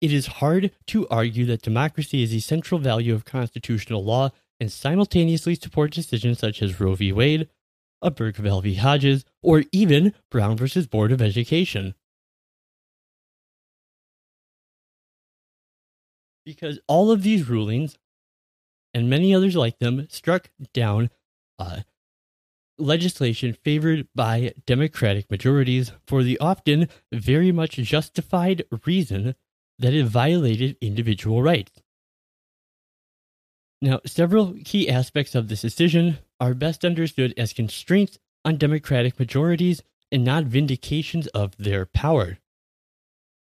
It 0.00 0.12
is 0.12 0.26
hard 0.26 0.70
to 0.86 1.08
argue 1.08 1.44
that 1.46 1.62
democracy 1.62 2.22
is 2.22 2.30
the 2.30 2.40
central 2.40 2.80
value 2.80 3.14
of 3.14 3.24
constitutional 3.24 4.04
law 4.04 4.30
and 4.60 4.70
simultaneously 4.70 5.54
support 5.54 5.90
decisions 5.90 6.38
such 6.38 6.62
as 6.62 6.78
Roe 6.78 6.94
v. 6.94 7.12
Wade, 7.12 7.48
Obergefell 8.04 8.62
v. 8.62 8.74
Hodges, 8.74 9.24
or 9.42 9.64
even 9.72 10.14
Brown 10.30 10.56
v. 10.56 10.86
Board 10.86 11.12
of 11.12 11.22
Education. 11.22 11.94
Because 16.44 16.78
all 16.86 17.10
of 17.10 17.22
these 17.22 17.48
rulings, 17.48 17.98
and 18.92 19.08
many 19.08 19.34
others 19.34 19.56
like 19.56 19.78
them, 19.78 20.06
struck 20.10 20.50
down 20.72 21.10
uh, 21.58 21.80
legislation 22.78 23.52
favored 23.52 24.08
by 24.14 24.52
Democratic 24.66 25.30
majorities 25.30 25.92
for 26.06 26.22
the 26.22 26.38
often 26.38 26.88
very 27.12 27.52
much 27.52 27.76
justified 27.76 28.64
reason 28.86 29.34
that 29.78 29.94
it 29.94 30.06
violated 30.06 30.76
individual 30.80 31.42
rights. 31.42 31.79
Now, 33.82 34.00
several 34.04 34.54
key 34.64 34.88
aspects 34.90 35.34
of 35.34 35.48
this 35.48 35.62
decision 35.62 36.18
are 36.38 36.54
best 36.54 36.84
understood 36.84 37.32
as 37.36 37.52
constraints 37.52 38.18
on 38.44 38.56
democratic 38.56 39.18
majorities 39.18 39.82
and 40.12 40.24
not 40.24 40.44
vindications 40.44 41.26
of 41.28 41.56
their 41.56 41.86
power. 41.86 42.38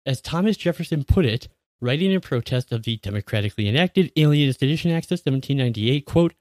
As 0.06 0.21
Thomas 0.21 0.58
Jefferson 0.58 1.04
put 1.04 1.26
it, 1.26 1.48
writing 1.82 2.12
in 2.12 2.21
protest 2.21 2.71
of 2.71 2.84
the 2.84 2.98
democratically 2.98 3.67
enacted 3.67 4.12
Alien 4.15 4.50
and 4.50 4.58
Sedition 4.58 4.91
Act 4.91 5.06
of 5.06 5.21
1798, 5.26 6.06
quote, 6.06 6.34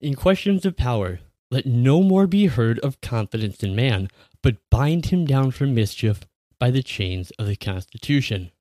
In 0.00 0.14
questions 0.14 0.64
of 0.64 0.76
power, 0.76 1.20
let 1.50 1.66
no 1.66 2.02
more 2.02 2.26
be 2.26 2.46
heard 2.46 2.78
of 2.80 3.00
confidence 3.00 3.62
in 3.62 3.74
man, 3.74 4.08
but 4.42 4.58
bind 4.70 5.06
him 5.06 5.26
down 5.26 5.50
from 5.50 5.74
mischief 5.74 6.20
by 6.58 6.70
the 6.70 6.82
chains 6.82 7.30
of 7.38 7.46
the 7.46 7.56
Constitution. 7.56 8.51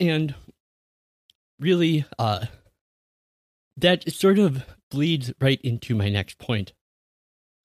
And 0.00 0.34
really, 1.58 2.04
uh, 2.18 2.46
that 3.76 4.10
sort 4.12 4.38
of 4.38 4.64
bleeds 4.90 5.32
right 5.40 5.60
into 5.62 5.94
my 5.94 6.08
next. 6.08 6.42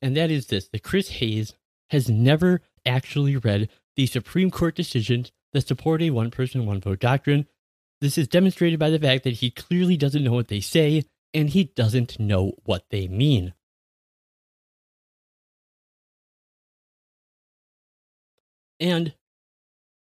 And 0.01 0.17
that 0.17 0.31
is 0.31 0.47
this 0.47 0.67
that 0.69 0.83
Chris 0.83 1.09
Hayes 1.09 1.53
has 1.89 2.09
never 2.09 2.61
actually 2.85 3.37
read 3.37 3.69
the 3.95 4.05
Supreme 4.05 4.51
Court 4.51 4.75
decisions 4.75 5.31
that 5.53 5.67
support 5.67 6.01
a 6.01 6.09
one 6.09 6.31
person, 6.31 6.65
one 6.65 6.81
vote 6.81 6.99
doctrine. 6.99 7.47
This 8.01 8.17
is 8.17 8.27
demonstrated 8.27 8.79
by 8.79 8.89
the 8.89 8.99
fact 8.99 9.23
that 9.23 9.35
he 9.35 9.51
clearly 9.51 9.95
doesn't 9.95 10.23
know 10.23 10.33
what 10.33 10.49
they 10.49 10.59
say 10.59 11.03
and 11.33 11.49
he 11.49 11.65
doesn't 11.65 12.19
know 12.19 12.53
what 12.65 12.85
they 12.89 13.07
mean. 13.07 13.53
And 18.79 19.13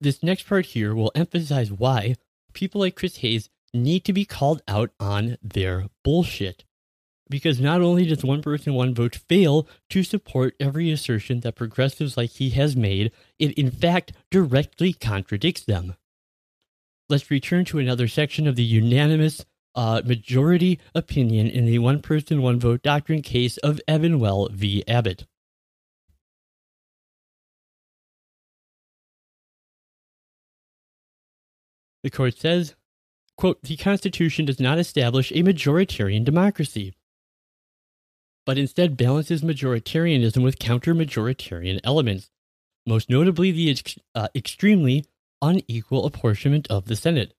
this 0.00 0.22
next 0.22 0.46
part 0.46 0.66
here 0.66 0.94
will 0.94 1.12
emphasize 1.14 1.72
why 1.72 2.16
people 2.52 2.80
like 2.80 2.96
Chris 2.96 3.18
Hayes 3.18 3.48
need 3.74 4.04
to 4.04 4.12
be 4.12 4.24
called 4.24 4.62
out 4.66 4.90
on 4.98 5.36
their 5.42 5.86
bullshit. 6.04 6.64
Because 7.30 7.60
not 7.60 7.82
only 7.82 8.06
does 8.06 8.24
one 8.24 8.40
person, 8.40 8.72
one 8.72 8.94
vote 8.94 9.16
fail 9.28 9.68
to 9.90 10.02
support 10.02 10.54
every 10.58 10.90
assertion 10.90 11.40
that 11.40 11.56
progressives 11.56 12.16
like 12.16 12.30
he 12.30 12.50
has 12.50 12.74
made, 12.74 13.12
it 13.38 13.52
in 13.52 13.70
fact 13.70 14.12
directly 14.30 14.94
contradicts 14.94 15.64
them. 15.64 15.94
Let's 17.10 17.30
return 17.30 17.64
to 17.66 17.78
another 17.78 18.08
section 18.08 18.46
of 18.46 18.56
the 18.56 18.62
unanimous 18.62 19.44
uh, 19.74 20.02
majority 20.04 20.80
opinion 20.94 21.48
in 21.48 21.66
the 21.66 21.78
one 21.78 22.00
person, 22.00 22.42
one 22.42 22.58
vote 22.58 22.82
doctrine 22.82 23.22
case 23.22 23.58
of 23.58 23.80
Evenwel 23.86 24.50
v. 24.50 24.82
Abbott. 24.88 25.26
The 32.02 32.10
court 32.10 32.38
says, 32.38 32.74
quote, 33.36 33.60
the 33.62 33.76
Constitution 33.76 34.44
does 34.44 34.60
not 34.60 34.78
establish 34.78 35.32
a 35.32 35.42
majoritarian 35.42 36.24
democracy, 36.24 36.94
but 38.46 38.58
instead 38.58 38.96
balances 38.96 39.42
majoritarianism 39.42 40.42
with 40.42 40.58
counter 40.58 40.94
majoritarian 40.94 41.80
elements, 41.84 42.30
most 42.86 43.10
notably 43.10 43.50
the 43.50 43.70
ex- 43.70 43.98
uh, 44.14 44.28
extremely 44.34 45.04
unequal 45.42 46.06
apportionment 46.06 46.66
of 46.68 46.86
the 46.86 46.96
Senate. 46.96 47.34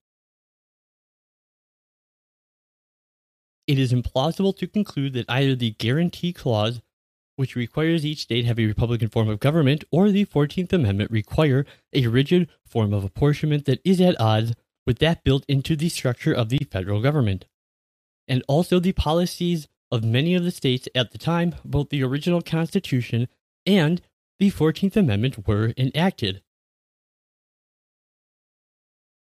It 3.66 3.78
is 3.78 3.92
implausible 3.92 4.56
to 4.56 4.66
conclude 4.66 5.12
that 5.14 5.30
either 5.30 5.54
the 5.54 5.72
Guarantee 5.72 6.32
Clause, 6.32 6.80
which 7.40 7.56
requires 7.56 8.04
each 8.04 8.20
state 8.20 8.44
have 8.44 8.58
a 8.58 8.66
Republican 8.66 9.08
form 9.08 9.30
of 9.30 9.40
government, 9.40 9.82
or 9.90 10.10
the 10.10 10.26
14th 10.26 10.74
Amendment 10.74 11.10
require 11.10 11.64
a 11.90 12.06
rigid 12.06 12.50
form 12.66 12.92
of 12.92 13.02
apportionment 13.02 13.64
that 13.64 13.80
is 13.82 13.98
at 13.98 14.20
odds 14.20 14.52
with 14.86 14.98
that 14.98 15.24
built 15.24 15.46
into 15.48 15.74
the 15.74 15.88
structure 15.88 16.34
of 16.34 16.50
the 16.50 16.58
federal 16.70 17.00
government. 17.00 17.46
And 18.28 18.42
also 18.46 18.78
the 18.78 18.92
policies 18.92 19.68
of 19.90 20.04
many 20.04 20.34
of 20.34 20.44
the 20.44 20.50
states 20.50 20.86
at 20.94 21.12
the 21.12 21.16
time, 21.16 21.54
both 21.64 21.88
the 21.88 22.04
original 22.04 22.42
Constitution 22.42 23.26
and 23.64 24.02
the 24.38 24.50
14th 24.50 24.96
Amendment 24.96 25.48
were 25.48 25.72
enacted. 25.78 26.42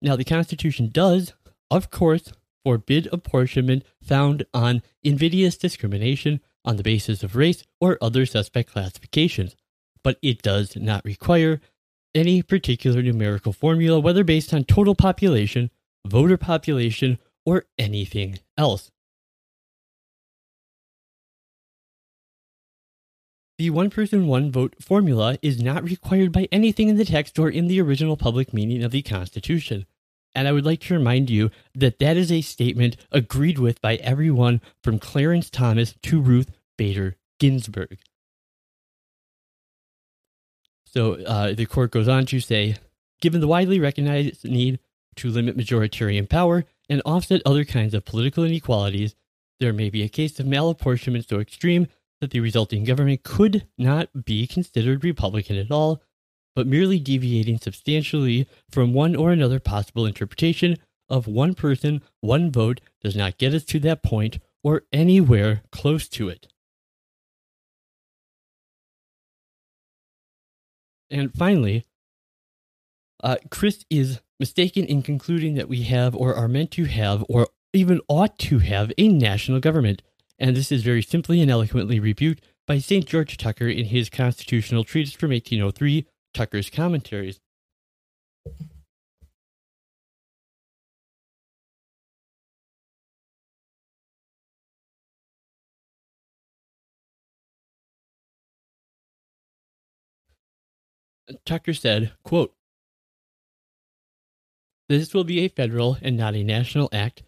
Now, 0.01 0.17
the 0.17 0.25
Constitution 0.25 0.89
does, 0.91 1.35
of 1.71 1.91
course, 1.91 2.33
forbid 2.65 3.11
apportionment 3.13 3.85
found 4.03 4.47
on 4.55 4.83
invidious 5.05 5.59
discrimination 5.59 6.41
on 6.67 6.77
the 6.77 6.83
basis 6.83 7.23
of 7.23 7.37
race 7.37 7.65
or 7.81 7.97
other 8.03 8.27
suspect 8.27 8.73
classifications, 8.73 9.57
but 10.03 10.19
it 10.21 10.43
does 10.43 10.77
not 10.77 11.05
require 11.05 11.61
any 12.15 12.43
particular 12.43 13.03
numerical 13.03 13.53
formula, 13.53 14.01
whether 14.01 14.25
based 14.25 14.53
on 14.53 14.65
total 14.65 14.95
population, 14.95 15.71
voter 16.07 16.37
population, 16.37 17.19
or 17.45 17.65
anything 17.79 18.39
else. 18.59 18.91
The 23.59 23.71
one 23.71 23.89
person, 23.89 24.27
one 24.27 24.53
vote 24.53 24.75
formula 24.81 25.39
is 25.41 25.63
not 25.63 25.85
required 25.85 26.31
by 26.31 26.47
anything 26.53 26.89
in 26.89 26.97
the 26.97 27.07
text 27.07 27.39
or 27.39 27.49
in 27.49 27.69
the 27.69 27.81
original 27.81 28.17
public 28.17 28.53
meaning 28.53 28.85
of 28.85 28.91
the 28.91 29.01
Constitution. 29.01 29.87
And 30.35 30.47
I 30.47 30.53
would 30.53 30.67
like 30.67 30.81
to 30.83 30.95
remind 30.95 31.31
you 31.31 31.51
that 31.75 31.99
that 31.99 32.17
is 32.17 32.31
a 32.31 32.43
statement 32.43 32.97
agreed 33.11 33.59
with 33.59 33.81
by 33.81 33.97
everyone 33.97 34.61
from 34.83 34.99
Clarence 34.99 35.49
Thomas 35.49 35.95
to 36.03 36.21
Ruth 36.21 36.51
Bader 36.77 37.17
Ginsburg. 37.39 37.99
So 40.85 41.15
uh, 41.25 41.55
the 41.55 41.67
court 41.67 41.91
goes 41.91 42.09
on 42.09 42.27
to 42.27 42.41
say 42.41 42.77
given 43.21 43.41
the 43.41 43.49
widely 43.49 43.81
recognized 43.81 44.45
need 44.45 44.79
to 45.17 45.31
limit 45.31 45.57
majoritarian 45.57 46.29
power 46.29 46.65
and 46.89 47.03
offset 47.05 47.43
other 47.45 47.65
kinds 47.65 47.95
of 47.95 48.05
political 48.05 48.45
inequalities, 48.45 49.15
there 49.59 49.73
may 49.73 49.91
be 49.91 50.03
a 50.03 50.09
case 50.09 50.39
of 50.39 50.47
malapportionment 50.47 51.29
so 51.29 51.41
extreme 51.41 51.89
that 52.21 52.31
the 52.31 52.41
resulting 52.41 52.85
government 52.85 53.23
could 53.23 53.67
not 53.77 54.25
be 54.25 54.47
considered 54.47 55.05
Republican 55.05 55.57
at 55.57 55.71
all, 55.71 56.03
but 56.57 56.67
merely 56.67 56.99
deviating 56.99 57.59
substantially 57.59 58.49
from 58.71 58.95
one 58.95 59.15
or 59.15 59.31
another 59.31 59.61
possible 59.61 60.07
interpretation 60.07 60.77
of 61.09 61.29
one 61.29 61.55
person, 61.55 62.03
one 62.21 62.51
vote 62.51 62.81
does 63.03 63.15
not 63.15 63.39
get 63.39 63.55
us 63.55 63.63
to 63.63 63.79
that 63.79 64.03
point 64.03 64.39
or 64.65 64.83
anywhere 64.93 65.63
close 65.71 66.09
to 66.09 66.29
it. 66.29 66.49
And 71.09 71.33
finally, 71.33 71.85
uh, 73.23 73.37
Chris 73.51 73.85
is 73.89 74.21
mistaken 74.41 74.85
in 74.87 75.03
concluding 75.03 75.55
that 75.55 75.69
we 75.69 75.83
have 75.83 76.17
or 76.17 76.35
are 76.35 76.49
meant 76.49 76.73
to 76.73 76.87
have 76.87 77.25
or 77.29 77.47
even 77.73 78.01
ought 78.09 78.39
to 78.39 78.59
have 78.59 78.91
a 78.99 79.07
national 79.07 79.61
government 79.61 80.03
and 80.39 80.57
this 80.57 80.71
is 80.71 80.83
very 80.83 81.03
simply 81.03 81.41
and 81.41 81.51
eloquently 81.51 82.01
rebuked 82.01 82.45
by 82.67 82.79
St. 82.79 83.07
George 83.07 83.37
Tucker 83.37 83.69
in 83.69 83.87
his 83.87 84.11
constitutional 84.11 84.85
treatise 84.85 85.15
from 85.15 85.31
1803, 85.31 86.07
Tucker's 86.35 86.71
Commentaries. 86.71 87.41
Tucker 101.45 101.75
said, 101.75 102.13
quote, 102.23 102.55
This 104.89 105.13
will 105.13 105.25
be 105.25 105.41
a 105.41 105.49
federal 105.49 105.99
and 106.01 106.17
not 106.17 106.37
a 106.37 106.45
national 106.45 106.89
act, 106.93 107.25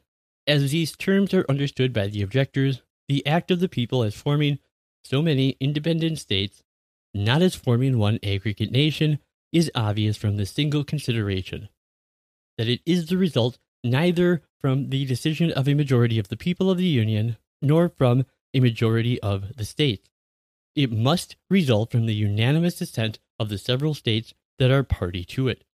as 0.46 0.70
these 0.70 0.96
terms 0.96 1.34
are 1.34 1.44
understood 1.48 1.92
by 1.92 2.06
the 2.06 2.22
objectors 2.22 2.82
the 3.08 3.26
act 3.26 3.50
of 3.50 3.58
the 3.58 3.68
people 3.68 4.02
as 4.02 4.14
forming 4.14 4.58
so 5.02 5.22
many 5.22 5.56
independent 5.61 6.18
states, 6.18 6.62
not 7.14 7.42
as 7.42 7.55
forming 7.55 7.99
one 7.99 8.18
aggregate 8.23 8.71
nation, 8.71 9.18
is 9.53 9.71
obvious 9.75 10.16
from 10.16 10.37
the 10.37 10.47
single 10.47 10.85
consideration 10.85 11.68
that 12.59 12.68
it 12.68 12.81
is 12.85 13.07
the 13.07 13.16
result 13.16 13.59
neither 13.83 14.42
from 14.61 14.90
the 14.90 15.07
decision 15.07 15.53
of 15.53 15.68
a 15.68 15.75
majority 15.75 16.18
of 16.18 16.29
the 16.29 16.37
people 16.37 16.71
of 16.71 16.77
the 16.77 16.85
Union 16.85 17.37
nor 17.62 17.88
from 17.88 18.27
a 18.53 18.61
majority 18.61 19.21
of 19.21 19.57
the 19.57 19.64
states. 19.64 20.11
It 20.75 20.92
must 20.92 21.37
result 21.49 21.90
from 21.92 22.07
the 22.07 22.14
unanimous 22.14 22.81
assent 22.81 23.18
of 23.38 23.49
the 23.49 23.59
several 23.59 23.94
states 23.94 24.35
that 24.59 24.71
are 24.71 24.83
party 24.83 25.25
to 25.25 25.49
it, 25.49 25.64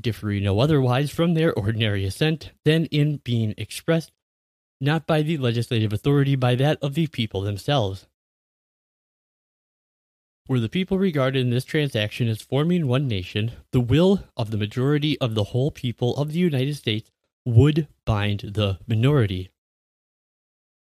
differing 0.00 0.44
no 0.44 0.60
otherwise 0.60 1.10
from 1.10 1.34
their 1.34 1.52
ordinary 1.52 2.04
assent 2.04 2.52
than 2.64 2.86
in 2.86 3.18
being 3.18 3.54
expressed 3.58 4.12
not 4.80 5.06
by 5.06 5.22
the 5.22 5.38
legislative 5.38 5.92
authority, 5.92 6.36
by 6.36 6.54
that 6.56 6.78
of 6.82 6.94
the 6.94 7.06
people 7.06 7.40
themselves. 7.40 8.06
Were 10.46 10.60
the 10.60 10.68
people 10.68 10.98
regarded 10.98 11.40
in 11.40 11.48
this 11.48 11.64
transaction 11.64 12.28
as 12.28 12.42
forming 12.42 12.86
one 12.86 13.08
nation, 13.08 13.52
the 13.70 13.80
will 13.80 14.24
of 14.36 14.50
the 14.50 14.58
majority 14.58 15.18
of 15.18 15.34
the 15.34 15.44
whole 15.44 15.70
people 15.70 16.14
of 16.16 16.32
the 16.32 16.38
United 16.38 16.76
States 16.76 17.10
would 17.46 17.88
bind 18.04 18.40
the 18.40 18.78
minority. 18.86 19.48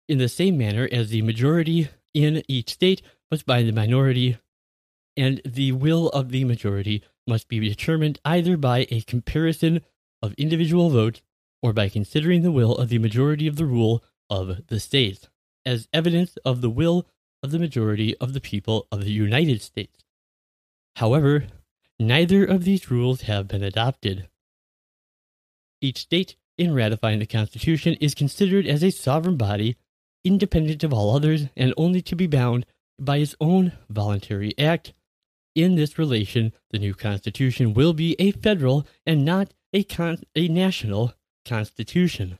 In 0.08 0.18
the 0.18 0.28
same 0.28 0.58
manner 0.58 0.88
as 0.90 1.10
the 1.10 1.22
majority 1.22 1.88
in 2.12 2.42
each 2.48 2.70
state 2.70 3.00
must 3.30 3.46
bind 3.46 3.68
the 3.68 3.72
minority, 3.72 4.38
and 5.16 5.40
the 5.44 5.70
will 5.70 6.08
of 6.08 6.30
the 6.30 6.42
majority 6.44 7.04
must 7.24 7.46
be 7.46 7.60
determined 7.60 8.18
either 8.24 8.56
by 8.56 8.88
a 8.90 9.02
comparison 9.02 9.82
of 10.20 10.34
individual 10.34 10.90
votes 10.90 11.22
or 11.62 11.72
by 11.72 11.88
considering 11.88 12.42
the 12.42 12.52
will 12.52 12.74
of 12.74 12.88
the 12.88 12.98
majority 12.98 13.46
of 13.46 13.54
the 13.54 13.66
rule 13.66 14.02
of 14.28 14.66
the 14.66 14.80
states 14.80 15.28
as 15.64 15.88
evidence 15.92 16.36
of 16.44 16.60
the 16.60 16.70
will 16.70 17.06
of 17.44 17.50
the 17.50 17.58
majority 17.58 18.16
of 18.16 18.32
the 18.32 18.40
people 18.40 18.88
of 18.90 19.04
the 19.04 19.12
United 19.12 19.60
States. 19.60 20.02
However, 20.96 21.46
neither 22.00 22.42
of 22.44 22.64
these 22.64 22.90
rules 22.90 23.22
have 23.22 23.46
been 23.46 23.62
adopted. 23.62 24.28
Each 25.82 25.98
state, 25.98 26.36
in 26.56 26.72
ratifying 26.72 27.18
the 27.18 27.26
Constitution, 27.26 27.94
is 28.00 28.14
considered 28.14 28.66
as 28.66 28.82
a 28.82 28.90
sovereign 28.90 29.36
body, 29.36 29.76
independent 30.24 30.82
of 30.82 30.94
all 30.94 31.14
others, 31.14 31.48
and 31.54 31.74
only 31.76 32.00
to 32.00 32.16
be 32.16 32.26
bound 32.26 32.64
by 32.98 33.18
its 33.18 33.36
own 33.40 33.72
voluntary 33.90 34.58
act. 34.58 34.94
In 35.54 35.74
this 35.74 35.98
relation, 35.98 36.52
the 36.70 36.78
new 36.78 36.94
Constitution 36.94 37.74
will 37.74 37.92
be 37.92 38.16
a 38.18 38.32
federal 38.32 38.86
and 39.04 39.22
not 39.22 39.52
a, 39.74 39.84
con- 39.84 40.22
a 40.34 40.48
national 40.48 41.12
Constitution. 41.44 42.38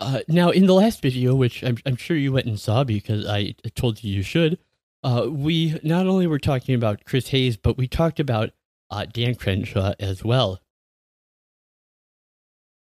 Uh, 0.00 0.20
now, 0.28 0.48
in 0.48 0.64
the 0.64 0.74
last 0.74 1.02
video, 1.02 1.34
which 1.34 1.62
I'm, 1.62 1.76
I'm, 1.84 1.96
sure 1.96 2.16
you 2.16 2.32
went 2.32 2.46
and 2.46 2.58
saw 2.58 2.84
because 2.84 3.26
I 3.26 3.54
told 3.74 4.02
you 4.02 4.14
you 4.14 4.22
should, 4.22 4.58
uh, 5.04 5.26
we 5.28 5.78
not 5.82 6.06
only 6.06 6.26
were 6.26 6.38
talking 6.38 6.74
about 6.74 7.04
Chris 7.04 7.28
Hayes, 7.28 7.58
but 7.58 7.76
we 7.76 7.86
talked 7.86 8.18
about 8.18 8.50
uh, 8.90 9.04
Dan 9.04 9.34
Crenshaw 9.34 9.92
as 10.00 10.24
well. 10.24 10.58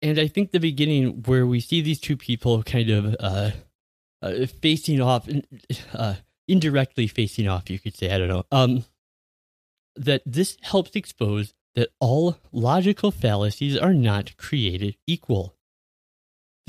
And 0.00 0.20
I 0.20 0.28
think 0.28 0.52
the 0.52 0.60
beginning 0.60 1.24
where 1.26 1.46
we 1.46 1.58
see 1.60 1.82
these 1.82 2.00
two 2.00 2.16
people 2.16 2.62
kind 2.62 2.90
of 2.90 3.16
uh, 3.18 3.50
uh, 4.22 4.46
facing 4.46 5.00
off, 5.00 5.28
uh, 5.92 6.14
indirectly 6.46 7.08
facing 7.08 7.48
off, 7.48 7.68
you 7.68 7.80
could 7.80 7.96
say, 7.96 8.12
I 8.12 8.18
don't 8.18 8.28
know, 8.28 8.44
um, 8.52 8.84
that 9.96 10.22
this 10.24 10.56
helps 10.62 10.94
expose 10.94 11.54
that 11.74 11.90
all 11.98 12.38
logical 12.52 13.10
fallacies 13.10 13.76
are 13.76 13.94
not 13.94 14.36
created 14.36 14.96
equal. 15.08 15.56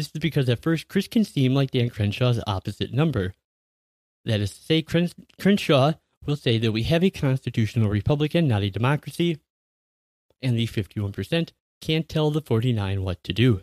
This 0.01 0.09
is 0.15 0.19
because 0.19 0.49
at 0.49 0.63
first 0.63 0.87
Chris 0.87 1.07
can 1.07 1.23
seem 1.23 1.53
like 1.53 1.69
Dan 1.69 1.91
Crenshaw's 1.91 2.41
opposite 2.47 2.91
number. 2.91 3.35
That 4.25 4.39
is 4.39 4.51
to 4.51 4.63
say, 4.63 4.81
Crenshaw 4.81 5.93
will 6.25 6.35
say 6.35 6.57
that 6.57 6.71
we 6.71 6.81
have 6.83 7.03
a 7.03 7.11
constitutional 7.11 7.87
republic 7.87 8.33
and 8.33 8.47
not 8.47 8.63
a 8.63 8.71
democracy, 8.71 9.37
and 10.41 10.57
the 10.57 10.65
51% 10.65 11.51
can't 11.81 12.09
tell 12.09 12.31
the 12.31 12.41
49 12.41 13.03
what 13.03 13.23
to 13.23 13.31
do. 13.31 13.61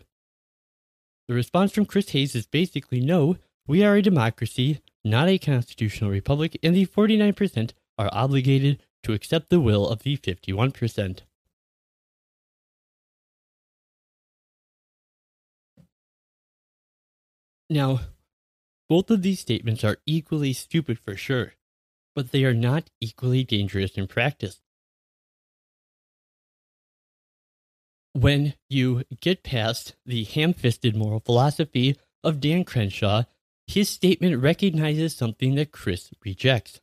The 1.27 1.33
response 1.33 1.73
from 1.73 1.85
Chris 1.85 2.11
Hayes 2.11 2.35
is 2.35 2.47
basically 2.47 3.01
no, 3.01 3.35
we 3.67 3.83
are 3.83 3.97
a 3.97 4.01
democracy, 4.01 4.79
not 5.03 5.27
a 5.27 5.37
constitutional 5.37 6.09
republic, 6.09 6.57
and 6.63 6.73
the 6.73 6.85
49% 6.85 7.71
are 7.97 8.09
obligated 8.13 8.81
to 9.03 9.11
accept 9.11 9.49
the 9.49 9.59
will 9.59 9.85
of 9.89 10.03
the 10.03 10.15
51%. 10.15 11.19
Now, 17.69 18.01
both 18.87 19.11
of 19.11 19.21
these 19.21 19.39
statements 19.39 19.83
are 19.83 19.97
equally 20.05 20.53
stupid 20.53 20.97
for 20.97 21.15
sure, 21.15 21.53
but 22.15 22.31
they 22.31 22.43
are 22.43 22.53
not 22.53 22.89
equally 22.99 23.43
dangerous 23.43 23.91
in 23.91 24.07
practice. 24.07 24.59
When 28.13 28.55
you 28.69 29.03
get 29.21 29.43
past 29.43 29.95
the 30.05 30.23
ham 30.23 30.53
fisted 30.53 30.95
moral 30.95 31.19
philosophy 31.19 31.95
of 32.23 32.39
Dan 32.41 32.63
Crenshaw, 32.63 33.23
his 33.67 33.87
statement 33.87 34.41
recognizes 34.41 35.15
something 35.15 35.53
that 35.55 35.71
Chris 35.71 36.09
rejects, 36.25 36.81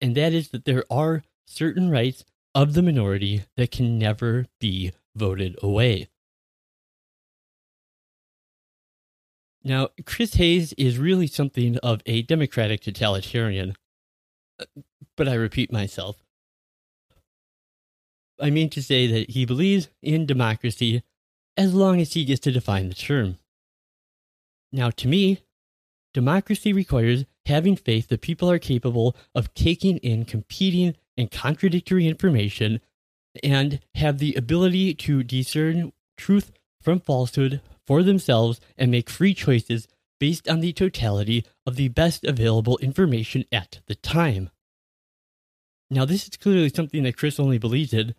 and 0.00 0.16
that 0.16 0.32
is 0.32 0.48
that 0.48 0.64
there 0.64 0.84
are 0.90 1.22
certain 1.46 1.88
rights 1.88 2.24
of 2.52 2.74
the 2.74 2.82
minority 2.82 3.44
that 3.56 3.70
can 3.70 3.96
never 3.96 4.46
be 4.58 4.90
voted 5.14 5.56
away. 5.62 6.08
Now, 9.62 9.88
Chris 10.06 10.34
Hayes 10.34 10.72
is 10.74 10.98
really 10.98 11.26
something 11.26 11.76
of 11.78 12.00
a 12.06 12.22
democratic 12.22 12.80
totalitarian. 12.80 13.74
Uh, 14.58 14.64
but 15.16 15.28
I 15.28 15.34
repeat 15.34 15.70
myself. 15.70 16.16
I 18.40 18.48
mean 18.48 18.70
to 18.70 18.82
say 18.82 19.06
that 19.06 19.30
he 19.30 19.44
believes 19.44 19.88
in 20.02 20.24
democracy 20.24 21.02
as 21.56 21.74
long 21.74 22.00
as 22.00 22.14
he 22.14 22.24
gets 22.24 22.40
to 22.40 22.52
define 22.52 22.88
the 22.88 22.94
term. 22.94 23.38
Now, 24.72 24.90
to 24.90 25.08
me, 25.08 25.40
democracy 26.14 26.72
requires 26.72 27.26
having 27.44 27.76
faith 27.76 28.08
that 28.08 28.22
people 28.22 28.50
are 28.50 28.58
capable 28.58 29.14
of 29.34 29.52
taking 29.52 29.98
in 29.98 30.24
competing 30.24 30.96
and 31.18 31.30
contradictory 31.30 32.06
information 32.06 32.80
and 33.42 33.80
have 33.96 34.18
the 34.18 34.34
ability 34.34 34.94
to 34.94 35.22
discern 35.22 35.92
truth 36.16 36.52
from 36.80 37.00
falsehood 37.00 37.60
for 37.90 38.04
themselves 38.04 38.60
and 38.78 38.88
make 38.88 39.10
free 39.10 39.34
choices 39.34 39.88
based 40.20 40.48
on 40.48 40.60
the 40.60 40.72
totality 40.72 41.44
of 41.66 41.74
the 41.74 41.88
best 41.88 42.24
available 42.24 42.78
information 42.78 43.44
at 43.50 43.80
the 43.88 43.96
time. 43.96 44.48
Now, 45.90 46.04
this 46.04 46.22
is 46.22 46.36
clearly 46.36 46.68
something 46.68 47.02
that 47.02 47.16
Chris 47.16 47.40
only 47.40 47.58
believes 47.58 47.92
in, 47.92 48.14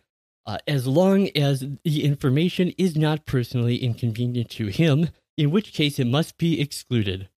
uh, 0.46 0.58
as 0.68 0.88
long 0.88 1.30
as 1.38 1.64
the 1.86 2.04
information 2.04 2.74
is 2.78 2.98
not 2.98 3.26
personally 3.26 3.78
inconvenient 3.78 4.50
to 4.50 4.68
him, 4.68 5.08
in 5.38 5.52
which 5.52 5.72
case 5.72 6.00
it 6.00 6.08
must 6.08 6.38
be 6.38 6.60
excluded. 6.60 7.30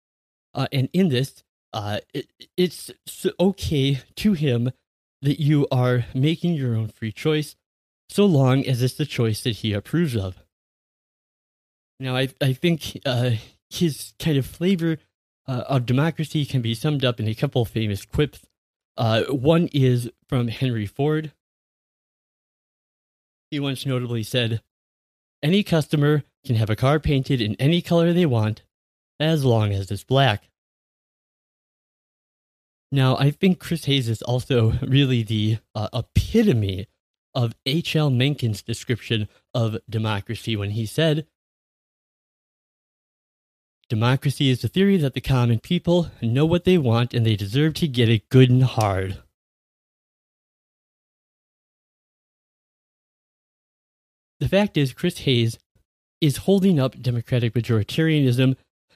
Uh, 0.55 0.65
and 0.71 0.89
in 0.91 1.09
this, 1.09 1.43
uh, 1.71 1.99
it, 2.15 2.33
it's 2.57 2.89
okay 3.39 3.99
to 4.15 4.33
him 4.33 4.71
that 5.21 5.39
you 5.39 5.67
are 5.71 6.05
making 6.15 6.55
your 6.55 6.75
own 6.75 6.87
free 6.87 7.11
choice, 7.11 7.55
so 8.09 8.25
long 8.25 8.65
as 8.65 8.81
it's 8.81 8.95
the 8.95 9.05
choice 9.05 9.43
that 9.43 9.57
he 9.57 9.71
approves 9.71 10.15
of. 10.15 10.42
Now, 11.99 12.15
I, 12.15 12.29
I 12.41 12.53
think 12.53 12.99
uh, 13.05 13.31
his 13.69 14.13
kind 14.19 14.37
of 14.37 14.45
flavor 14.45 14.97
uh, 15.47 15.63
of 15.67 15.85
democracy 15.85 16.45
can 16.45 16.61
be 16.61 16.75
summed 16.75 17.03
up 17.03 17.19
in 17.19 17.27
a 17.27 17.35
couple 17.35 17.63
famous 17.65 18.05
quips. 18.05 18.41
Uh, 18.97 19.23
one 19.23 19.69
is 19.73 20.09
from 20.27 20.47
Henry 20.47 20.85
Ford. 20.85 21.31
He 23.51 23.59
once 23.59 23.85
notably 23.85 24.23
said, 24.23 24.61
Any 25.41 25.63
customer 25.63 26.23
can 26.45 26.55
have 26.55 26.69
a 26.69 26.75
car 26.75 26.99
painted 26.99 27.41
in 27.41 27.55
any 27.59 27.81
color 27.81 28.13
they 28.13 28.25
want, 28.25 28.63
as 29.19 29.45
long 29.45 29.71
as 29.71 29.91
it's 29.91 30.03
black. 30.03 30.49
Now, 32.91 33.17
I 33.17 33.31
think 33.31 33.59
Chris 33.59 33.85
Hayes 33.85 34.07
is 34.07 34.21
also 34.21 34.73
really 34.81 35.23
the 35.23 35.57
uh, 35.73 35.89
epitome 35.93 36.87
of 37.33 37.55
H.L. 37.65 38.11
Mencken's 38.11 38.61
description 38.61 39.27
of 39.55 39.77
democracy 39.89 40.55
when 40.55 40.71
he 40.71 40.85
said, 40.85 41.25
Democracy 43.89 44.49
is 44.49 44.61
the 44.61 44.67
theory 44.67 44.97
that 44.97 45.13
the 45.13 45.21
common 45.21 45.59
people 45.59 46.09
know 46.21 46.45
what 46.45 46.63
they 46.63 46.77
want 46.77 47.13
and 47.13 47.25
they 47.25 47.35
deserve 47.35 47.73
to 47.75 47.87
get 47.87 48.09
it 48.09 48.29
good 48.29 48.49
and 48.49 48.63
hard. 48.63 49.21
The 54.39 54.49
fact 54.49 54.77
is, 54.77 54.93
Chris 54.93 55.19
Hayes 55.19 55.57
is 56.19 56.37
holding 56.37 56.79
up 56.79 57.01
democratic 57.01 57.53
majoritarianism 57.53 58.55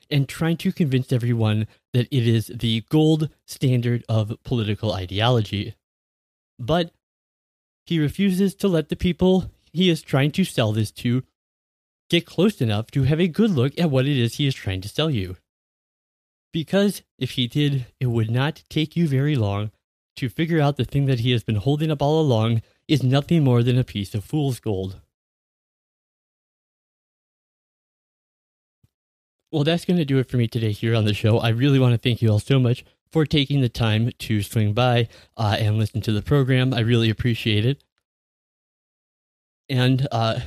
and 0.09 0.27
trying 0.27 0.57
to 0.57 0.71
convince 0.71 1.11
everyone 1.11 1.67
that 1.93 2.07
it 2.11 2.27
is 2.27 2.47
the 2.47 2.83
gold 2.89 3.29
standard 3.45 4.03
of 4.07 4.33
political 4.43 4.93
ideology. 4.93 5.75
But 6.57 6.91
he 7.85 7.99
refuses 7.99 8.55
to 8.55 8.67
let 8.67 8.89
the 8.89 8.95
people 8.95 9.51
he 9.71 9.89
is 9.89 10.01
trying 10.01 10.31
to 10.31 10.43
sell 10.43 10.71
this 10.71 10.91
to 10.91 11.23
get 12.09 12.25
close 12.25 12.61
enough 12.61 12.91
to 12.91 13.03
have 13.03 13.19
a 13.19 13.27
good 13.27 13.51
look 13.51 13.77
at 13.79 13.89
what 13.89 14.05
it 14.05 14.17
is 14.17 14.35
he 14.35 14.47
is 14.47 14.55
trying 14.55 14.81
to 14.81 14.89
sell 14.89 15.09
you. 15.09 15.37
Because 16.53 17.03
if 17.19 17.31
he 17.31 17.47
did, 17.47 17.87
it 17.99 18.07
would 18.07 18.31
not 18.31 18.63
take 18.69 18.95
you 18.95 19.07
very 19.07 19.35
long 19.35 19.71
to 20.15 20.29
figure 20.29 20.59
out 20.59 20.77
the 20.77 20.85
thing 20.85 21.05
that 21.05 21.19
he 21.19 21.31
has 21.31 21.43
been 21.43 21.57
holding 21.57 21.91
up 21.91 22.01
all 22.01 22.19
along 22.19 22.61
is 22.87 23.03
nothing 23.03 23.43
more 23.43 23.63
than 23.63 23.77
a 23.77 23.83
piece 23.83 24.15
of 24.15 24.23
fool's 24.23 24.59
gold. 24.59 25.01
Well, 29.51 29.63
that's 29.63 29.85
going 29.85 29.97
to 29.97 30.05
do 30.05 30.17
it 30.17 30.29
for 30.29 30.37
me 30.37 30.47
today 30.47 30.71
here 30.71 30.95
on 30.95 31.05
the 31.05 31.13
show. 31.13 31.37
I 31.37 31.49
really 31.49 31.79
want 31.79 31.93
to 31.93 31.97
thank 31.97 32.21
you 32.21 32.29
all 32.29 32.39
so 32.39 32.59
much 32.59 32.83
for 33.09 33.25
taking 33.25 33.61
the 33.61 33.69
time 33.69 34.11
to 34.19 34.43
swing 34.43 34.73
by 34.73 35.07
uh, 35.37 35.55
and 35.59 35.77
listen 35.77 36.01
to 36.01 36.11
the 36.11 36.21
program. 36.21 36.73
I 36.73 36.81
really 36.81 37.09
appreciate 37.09 37.65
it. 37.65 37.83
And 39.69 40.07
uh, 40.11 40.39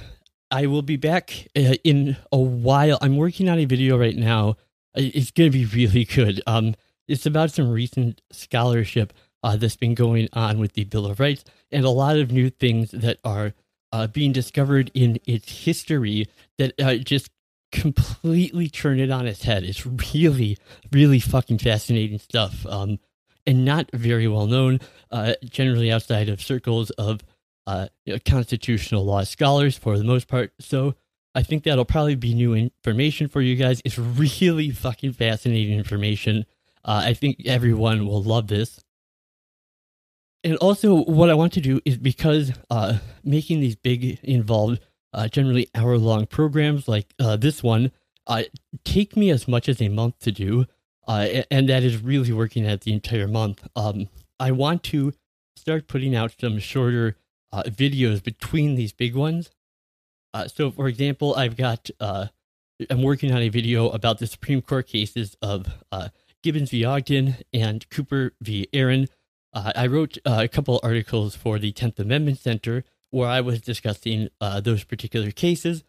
I 0.50 0.66
will 0.66 0.82
be 0.82 0.96
back 0.96 1.48
uh, 1.56 1.74
in 1.84 2.16
a 2.32 2.38
while. 2.38 2.98
I'm 3.00 3.16
working 3.16 3.48
on 3.48 3.58
a 3.58 3.64
video 3.64 3.98
right 3.98 4.16
now. 4.16 4.56
It's 4.94 5.30
going 5.30 5.50
to 5.52 5.58
be 5.58 5.64
really 5.86 6.04
good. 6.04 6.42
Um, 6.46 6.74
it's 7.08 7.26
about 7.26 7.50
some 7.50 7.70
recent 7.70 8.20
scholarship 8.30 9.12
uh, 9.42 9.56
that's 9.56 9.76
been 9.76 9.94
going 9.94 10.28
on 10.32 10.58
with 10.58 10.74
the 10.74 10.84
Bill 10.84 11.06
of 11.06 11.20
Rights 11.20 11.44
and 11.72 11.84
a 11.84 11.90
lot 11.90 12.18
of 12.18 12.30
new 12.30 12.50
things 12.50 12.90
that 12.90 13.18
are 13.24 13.54
uh, 13.92 14.06
being 14.06 14.32
discovered 14.32 14.90
in 14.94 15.18
its 15.26 15.64
history 15.64 16.28
that 16.58 16.78
uh, 16.80 16.96
just 16.96 17.30
completely 17.72 18.68
turn 18.68 19.00
it 19.00 19.10
on 19.10 19.26
its 19.26 19.42
head. 19.42 19.64
It's 19.64 19.86
really, 19.86 20.58
really 20.92 21.20
fucking 21.20 21.58
fascinating 21.58 22.18
stuff. 22.18 22.66
Um, 22.66 22.98
and 23.46 23.64
not 23.64 23.90
very 23.92 24.28
well 24.28 24.46
known, 24.46 24.80
uh, 25.10 25.34
generally 25.44 25.90
outside 25.90 26.28
of 26.28 26.42
circles 26.42 26.90
of 26.90 27.20
uh, 27.66 27.88
constitutional 28.24 29.04
law 29.04 29.22
scholars 29.24 29.76
for 29.76 29.98
the 29.98 30.04
most 30.04 30.28
part. 30.28 30.52
So 30.60 30.94
I 31.34 31.42
think 31.42 31.64
that'll 31.64 31.84
probably 31.84 32.16
be 32.16 32.34
new 32.34 32.54
information 32.54 33.28
for 33.28 33.40
you 33.40 33.56
guys. 33.56 33.80
It's 33.84 33.98
really 33.98 34.70
fucking 34.70 35.12
fascinating 35.12 35.78
information. 35.78 36.46
Uh, 36.84 37.02
I 37.04 37.14
think 37.14 37.42
everyone 37.46 38.06
will 38.06 38.22
love 38.22 38.48
this. 38.48 38.82
And 40.42 40.56
also, 40.56 41.04
what 41.04 41.28
I 41.28 41.34
want 41.34 41.52
to 41.52 41.60
do 41.60 41.80
is 41.84 41.98
because 41.98 42.52
uh, 42.70 42.98
making 43.22 43.60
these 43.60 43.76
big, 43.76 44.18
involved, 44.22 44.80
uh, 45.12 45.28
generally 45.28 45.68
hour 45.74 45.98
long 45.98 46.26
programs 46.26 46.88
like 46.88 47.12
uh, 47.18 47.36
this 47.36 47.62
one 47.62 47.92
uh, 48.26 48.44
take 48.84 49.16
me 49.16 49.30
as 49.30 49.46
much 49.46 49.68
as 49.68 49.82
a 49.82 49.88
month 49.88 50.18
to 50.20 50.32
do. 50.32 50.66
Uh, 51.06 51.42
and 51.50 51.68
that 51.68 51.82
is 51.82 52.02
really 52.02 52.32
working 52.32 52.64
at 52.64 52.82
the 52.82 52.92
entire 52.92 53.26
month. 53.26 53.66
Um, 53.74 54.08
I 54.38 54.52
want 54.52 54.82
to 54.84 55.12
start 55.56 55.88
putting 55.88 56.14
out 56.14 56.34
some 56.40 56.58
shorter 56.58 57.16
uh, 57.52 57.62
videos 57.64 58.22
between 58.22 58.74
these 58.74 58.92
big 58.92 59.14
ones. 59.14 59.50
Uh, 60.32 60.46
so, 60.46 60.70
for 60.70 60.88
example, 60.88 61.34
I've 61.34 61.56
got 61.56 61.90
uh, 61.98 62.26
I'm 62.88 63.02
working 63.02 63.32
on 63.32 63.42
a 63.42 63.48
video 63.48 63.90
about 63.90 64.18
the 64.18 64.26
Supreme 64.26 64.62
Court 64.62 64.86
cases 64.86 65.36
of 65.42 65.66
uh, 65.90 66.08
Gibbons 66.42 66.70
v. 66.70 66.84
Ogden 66.84 67.36
and 67.52 67.88
Cooper 67.90 68.32
v. 68.40 68.68
Aaron. 68.72 69.08
Uh, 69.52 69.72
I 69.74 69.86
wrote 69.86 70.18
uh, 70.24 70.38
a 70.42 70.48
couple 70.48 70.80
articles 70.82 71.34
for 71.34 71.58
the 71.58 71.72
Tenth 71.72 71.98
Amendment 71.98 72.38
Center 72.38 72.84
where 73.10 73.28
I 73.28 73.40
was 73.40 73.60
discussing 73.60 74.28
those 74.62 74.84
particular 74.84 75.32
cases. 75.32 75.82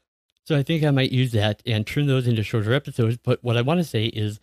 So 0.43 0.57
I 0.57 0.63
think 0.63 0.83
I 0.83 0.89
might 0.89 1.11
use 1.11 1.31
that 1.33 1.61
and 1.67 1.85
turn 1.85 2.07
those 2.07 2.27
into 2.27 2.41
shorter 2.41 2.73
episodes. 2.73 3.19
But 3.23 3.43
what 3.43 3.57
I 3.57 3.61
want 3.61 3.79
to 3.79 3.83
say 3.83 4.05
is, 4.05 4.39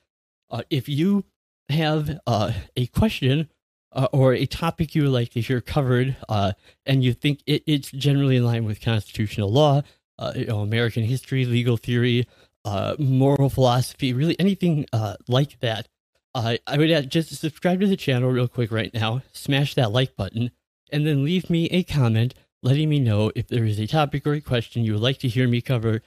if 0.71 0.89
you 0.89 1.25
have 1.69 2.21
a 2.29 2.87
question 2.95 3.49
uh, 3.93 4.09
or 4.13 4.35
a 4.35 4.47
topic 4.47 4.95
you 4.95 5.03
would 5.03 5.13
like 5.13 5.31
to 5.31 5.41
hear 5.41 5.61
covered, 5.61 6.17
uh, 6.29 6.53
and 6.87 7.03
you 7.03 7.13
think 7.13 7.41
it, 7.47 7.63
it's 7.67 7.91
generally 7.91 8.37
in 8.37 8.45
line 8.45 8.65
with 8.65 8.81
constitutional 8.81 9.51
law, 9.51 9.83
uh, 10.19 10.33
you 10.37 10.47
know, 10.47 10.61
American 10.61 11.05
history, 11.05 11.45
legal 11.45 11.77
theory, 11.77 12.27
uh, 12.65 12.95
moral 12.99 13.49
philosophy, 13.49 14.13
really 14.13 14.39
anything 14.39 14.85
uh, 14.93 15.15
like 15.29 15.59
that, 15.61 15.89
uh, 16.35 16.57
I 16.67 16.77
would 16.77 17.11
just 17.11 17.35
subscribe 17.35 17.81
to 17.81 17.87
the 17.87 17.97
channel 17.97 18.31
real 18.31 18.49
quick 18.49 18.71
right 18.71 18.93
now, 18.93 19.23
smash 19.33 19.75
that 19.75 19.93
like 19.93 20.17
button, 20.17 20.51
and 20.93 21.07
then 21.07 21.25
leave 21.25 21.49
me 21.49 21.67
a 21.67 21.83
comment 21.83 22.35
letting 22.63 22.89
me 22.89 23.01
know 23.01 23.31
if 23.35 23.49
there 23.49 23.65
is 23.65 23.79
a 23.79 23.87
topic 23.87 24.27
or 24.27 24.35
a 24.35 24.41
question 24.41 24.85
you 24.85 24.93
would 24.93 25.03
like 25.03 25.19
to 25.19 25.29
hear 25.29 25.49
me 25.49 25.61
cover 25.61 26.03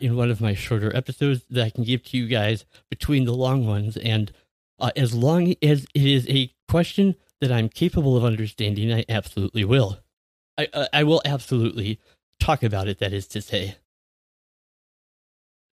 in 0.00 0.16
one 0.16 0.30
of 0.30 0.40
my 0.40 0.54
shorter 0.54 0.94
episodes 0.94 1.42
that 1.48 1.64
I 1.64 1.70
can 1.70 1.84
give 1.84 2.04
to 2.04 2.16
you 2.16 2.26
guys 2.26 2.64
between 2.90 3.24
the 3.24 3.34
long 3.34 3.66
ones. 3.66 3.96
And 3.96 4.32
as 4.96 5.14
long 5.14 5.54
as 5.62 5.86
it 5.94 6.04
is 6.04 6.26
a 6.28 6.52
question 6.72 7.14
that 7.42 7.52
I'm 7.52 7.68
capable 7.68 8.16
of 8.16 8.24
understanding, 8.24 8.90
I 8.90 9.04
absolutely 9.06 9.62
will. 9.62 9.98
I, 10.56 10.68
uh, 10.72 10.86
I 10.90 11.04
will 11.04 11.20
absolutely 11.22 12.00
talk 12.40 12.62
about 12.62 12.88
it, 12.88 12.98
that 13.00 13.12
is 13.12 13.26
to 13.28 13.42
say. 13.42 13.76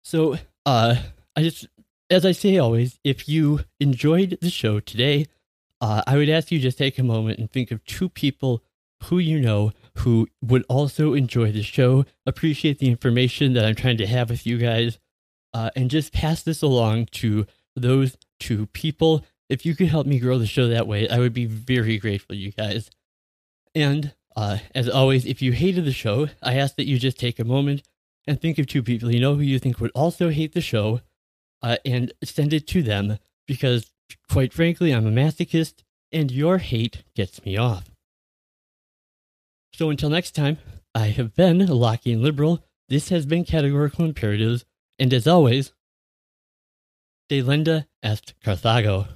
So, 0.04 0.36
uh, 0.66 0.96
I 1.38 1.42
just, 1.42 1.68
as 2.10 2.26
I 2.26 2.34
say 2.34 2.58
always, 2.58 3.00
if 3.06 3.30
you 3.30 3.62
enjoyed 3.80 4.40
the 4.42 4.50
show 4.50 4.82
today, 4.82 5.28
uh, 5.80 6.02
I 6.06 6.18
would 6.18 6.28
ask 6.28 6.52
you 6.52 6.60
just 6.60 6.78
take 6.78 7.00
a 7.00 7.04
moment 7.04 7.40
and 7.40 7.50
think 7.50 7.72
of 7.72 7.82
two 7.86 8.10
people 8.10 8.62
who 9.04 9.20
you 9.20 9.40
know 9.40 9.72
who 10.00 10.28
would 10.42 10.66
also 10.68 11.14
enjoy 11.14 11.54
the 11.54 11.64
show, 11.64 12.04
appreciate 12.26 12.80
the 12.80 12.90
information 12.90 13.54
that 13.54 13.64
I'm 13.64 13.76
trying 13.76 14.00
to 14.00 14.08
have 14.08 14.30
with 14.30 14.46
you 14.46 14.58
guys, 14.58 15.00
uh, 15.54 15.70
and 15.78 15.90
just 15.90 16.12
pass 16.12 16.44
this 16.44 16.62
along 16.62 17.06
to 17.24 17.46
those 17.74 18.18
two 18.38 18.66
people 18.74 19.24
if 19.50 19.66
you 19.66 19.76
could 19.76 19.88
help 19.88 20.06
me 20.06 20.20
grow 20.20 20.38
the 20.38 20.46
show 20.46 20.68
that 20.68 20.88
way, 20.88 21.10
I 21.10 21.20
would 21.20 21.34
be 21.34 21.46
very 21.46 21.98
grateful, 21.98 22.36
you 22.36 22.52
guys. 22.52 22.90
And 23.74 24.14
uh, 24.36 24.60
as 24.74 24.88
always, 24.88 25.26
if 25.26 25.42
you 25.42 25.52
hated 25.52 25.86
the 25.86 25.92
show, 25.92 26.30
I 26.42 26.56
ask 26.56 26.76
that 26.76 26.86
you 26.86 27.00
just 27.00 27.20
take 27.20 27.40
a 27.40 27.44
moment 27.44 27.84
and 28.28 28.40
think 28.40 28.60
of 28.60 28.68
two 28.68 28.84
people 28.84 29.12
you 29.12 29.20
know 29.20 29.36
who 29.36 29.42
you 29.42 29.60
think 29.60 29.80
would 29.80 29.92
also 29.96 30.30
hate 30.30 30.54
the 30.54 30.62
show 30.62 31.02
uh, 31.62 31.78
and 31.84 32.14
send 32.24 32.54
it 32.54 32.68
to 32.68 32.84
them 32.84 33.18
because, 33.48 33.92
quite 34.30 34.54
frankly, 34.54 34.92
I'm 34.94 35.08
a 35.08 35.12
masochist 35.12 35.84
and 36.12 36.32
your 36.32 36.60
hate 36.60 37.04
gets 37.16 37.44
me 37.44 37.58
off. 37.58 37.90
So 39.74 39.90
until 39.90 40.10
next 40.10 40.32
time, 40.36 40.58
I 40.94 41.08
have 41.08 41.36
been 41.36 41.60
Lockean 41.60 42.22
Liberal. 42.22 42.64
This 42.88 43.10
has 43.10 43.26
been 43.26 43.46
Categorical 43.46 44.06
Imperatives. 44.06 44.66
And 44.98 45.14
as 45.14 45.28
always, 45.28 45.74
Delenda 47.30 47.86
est 48.04 48.34
Carthago. 48.44 49.08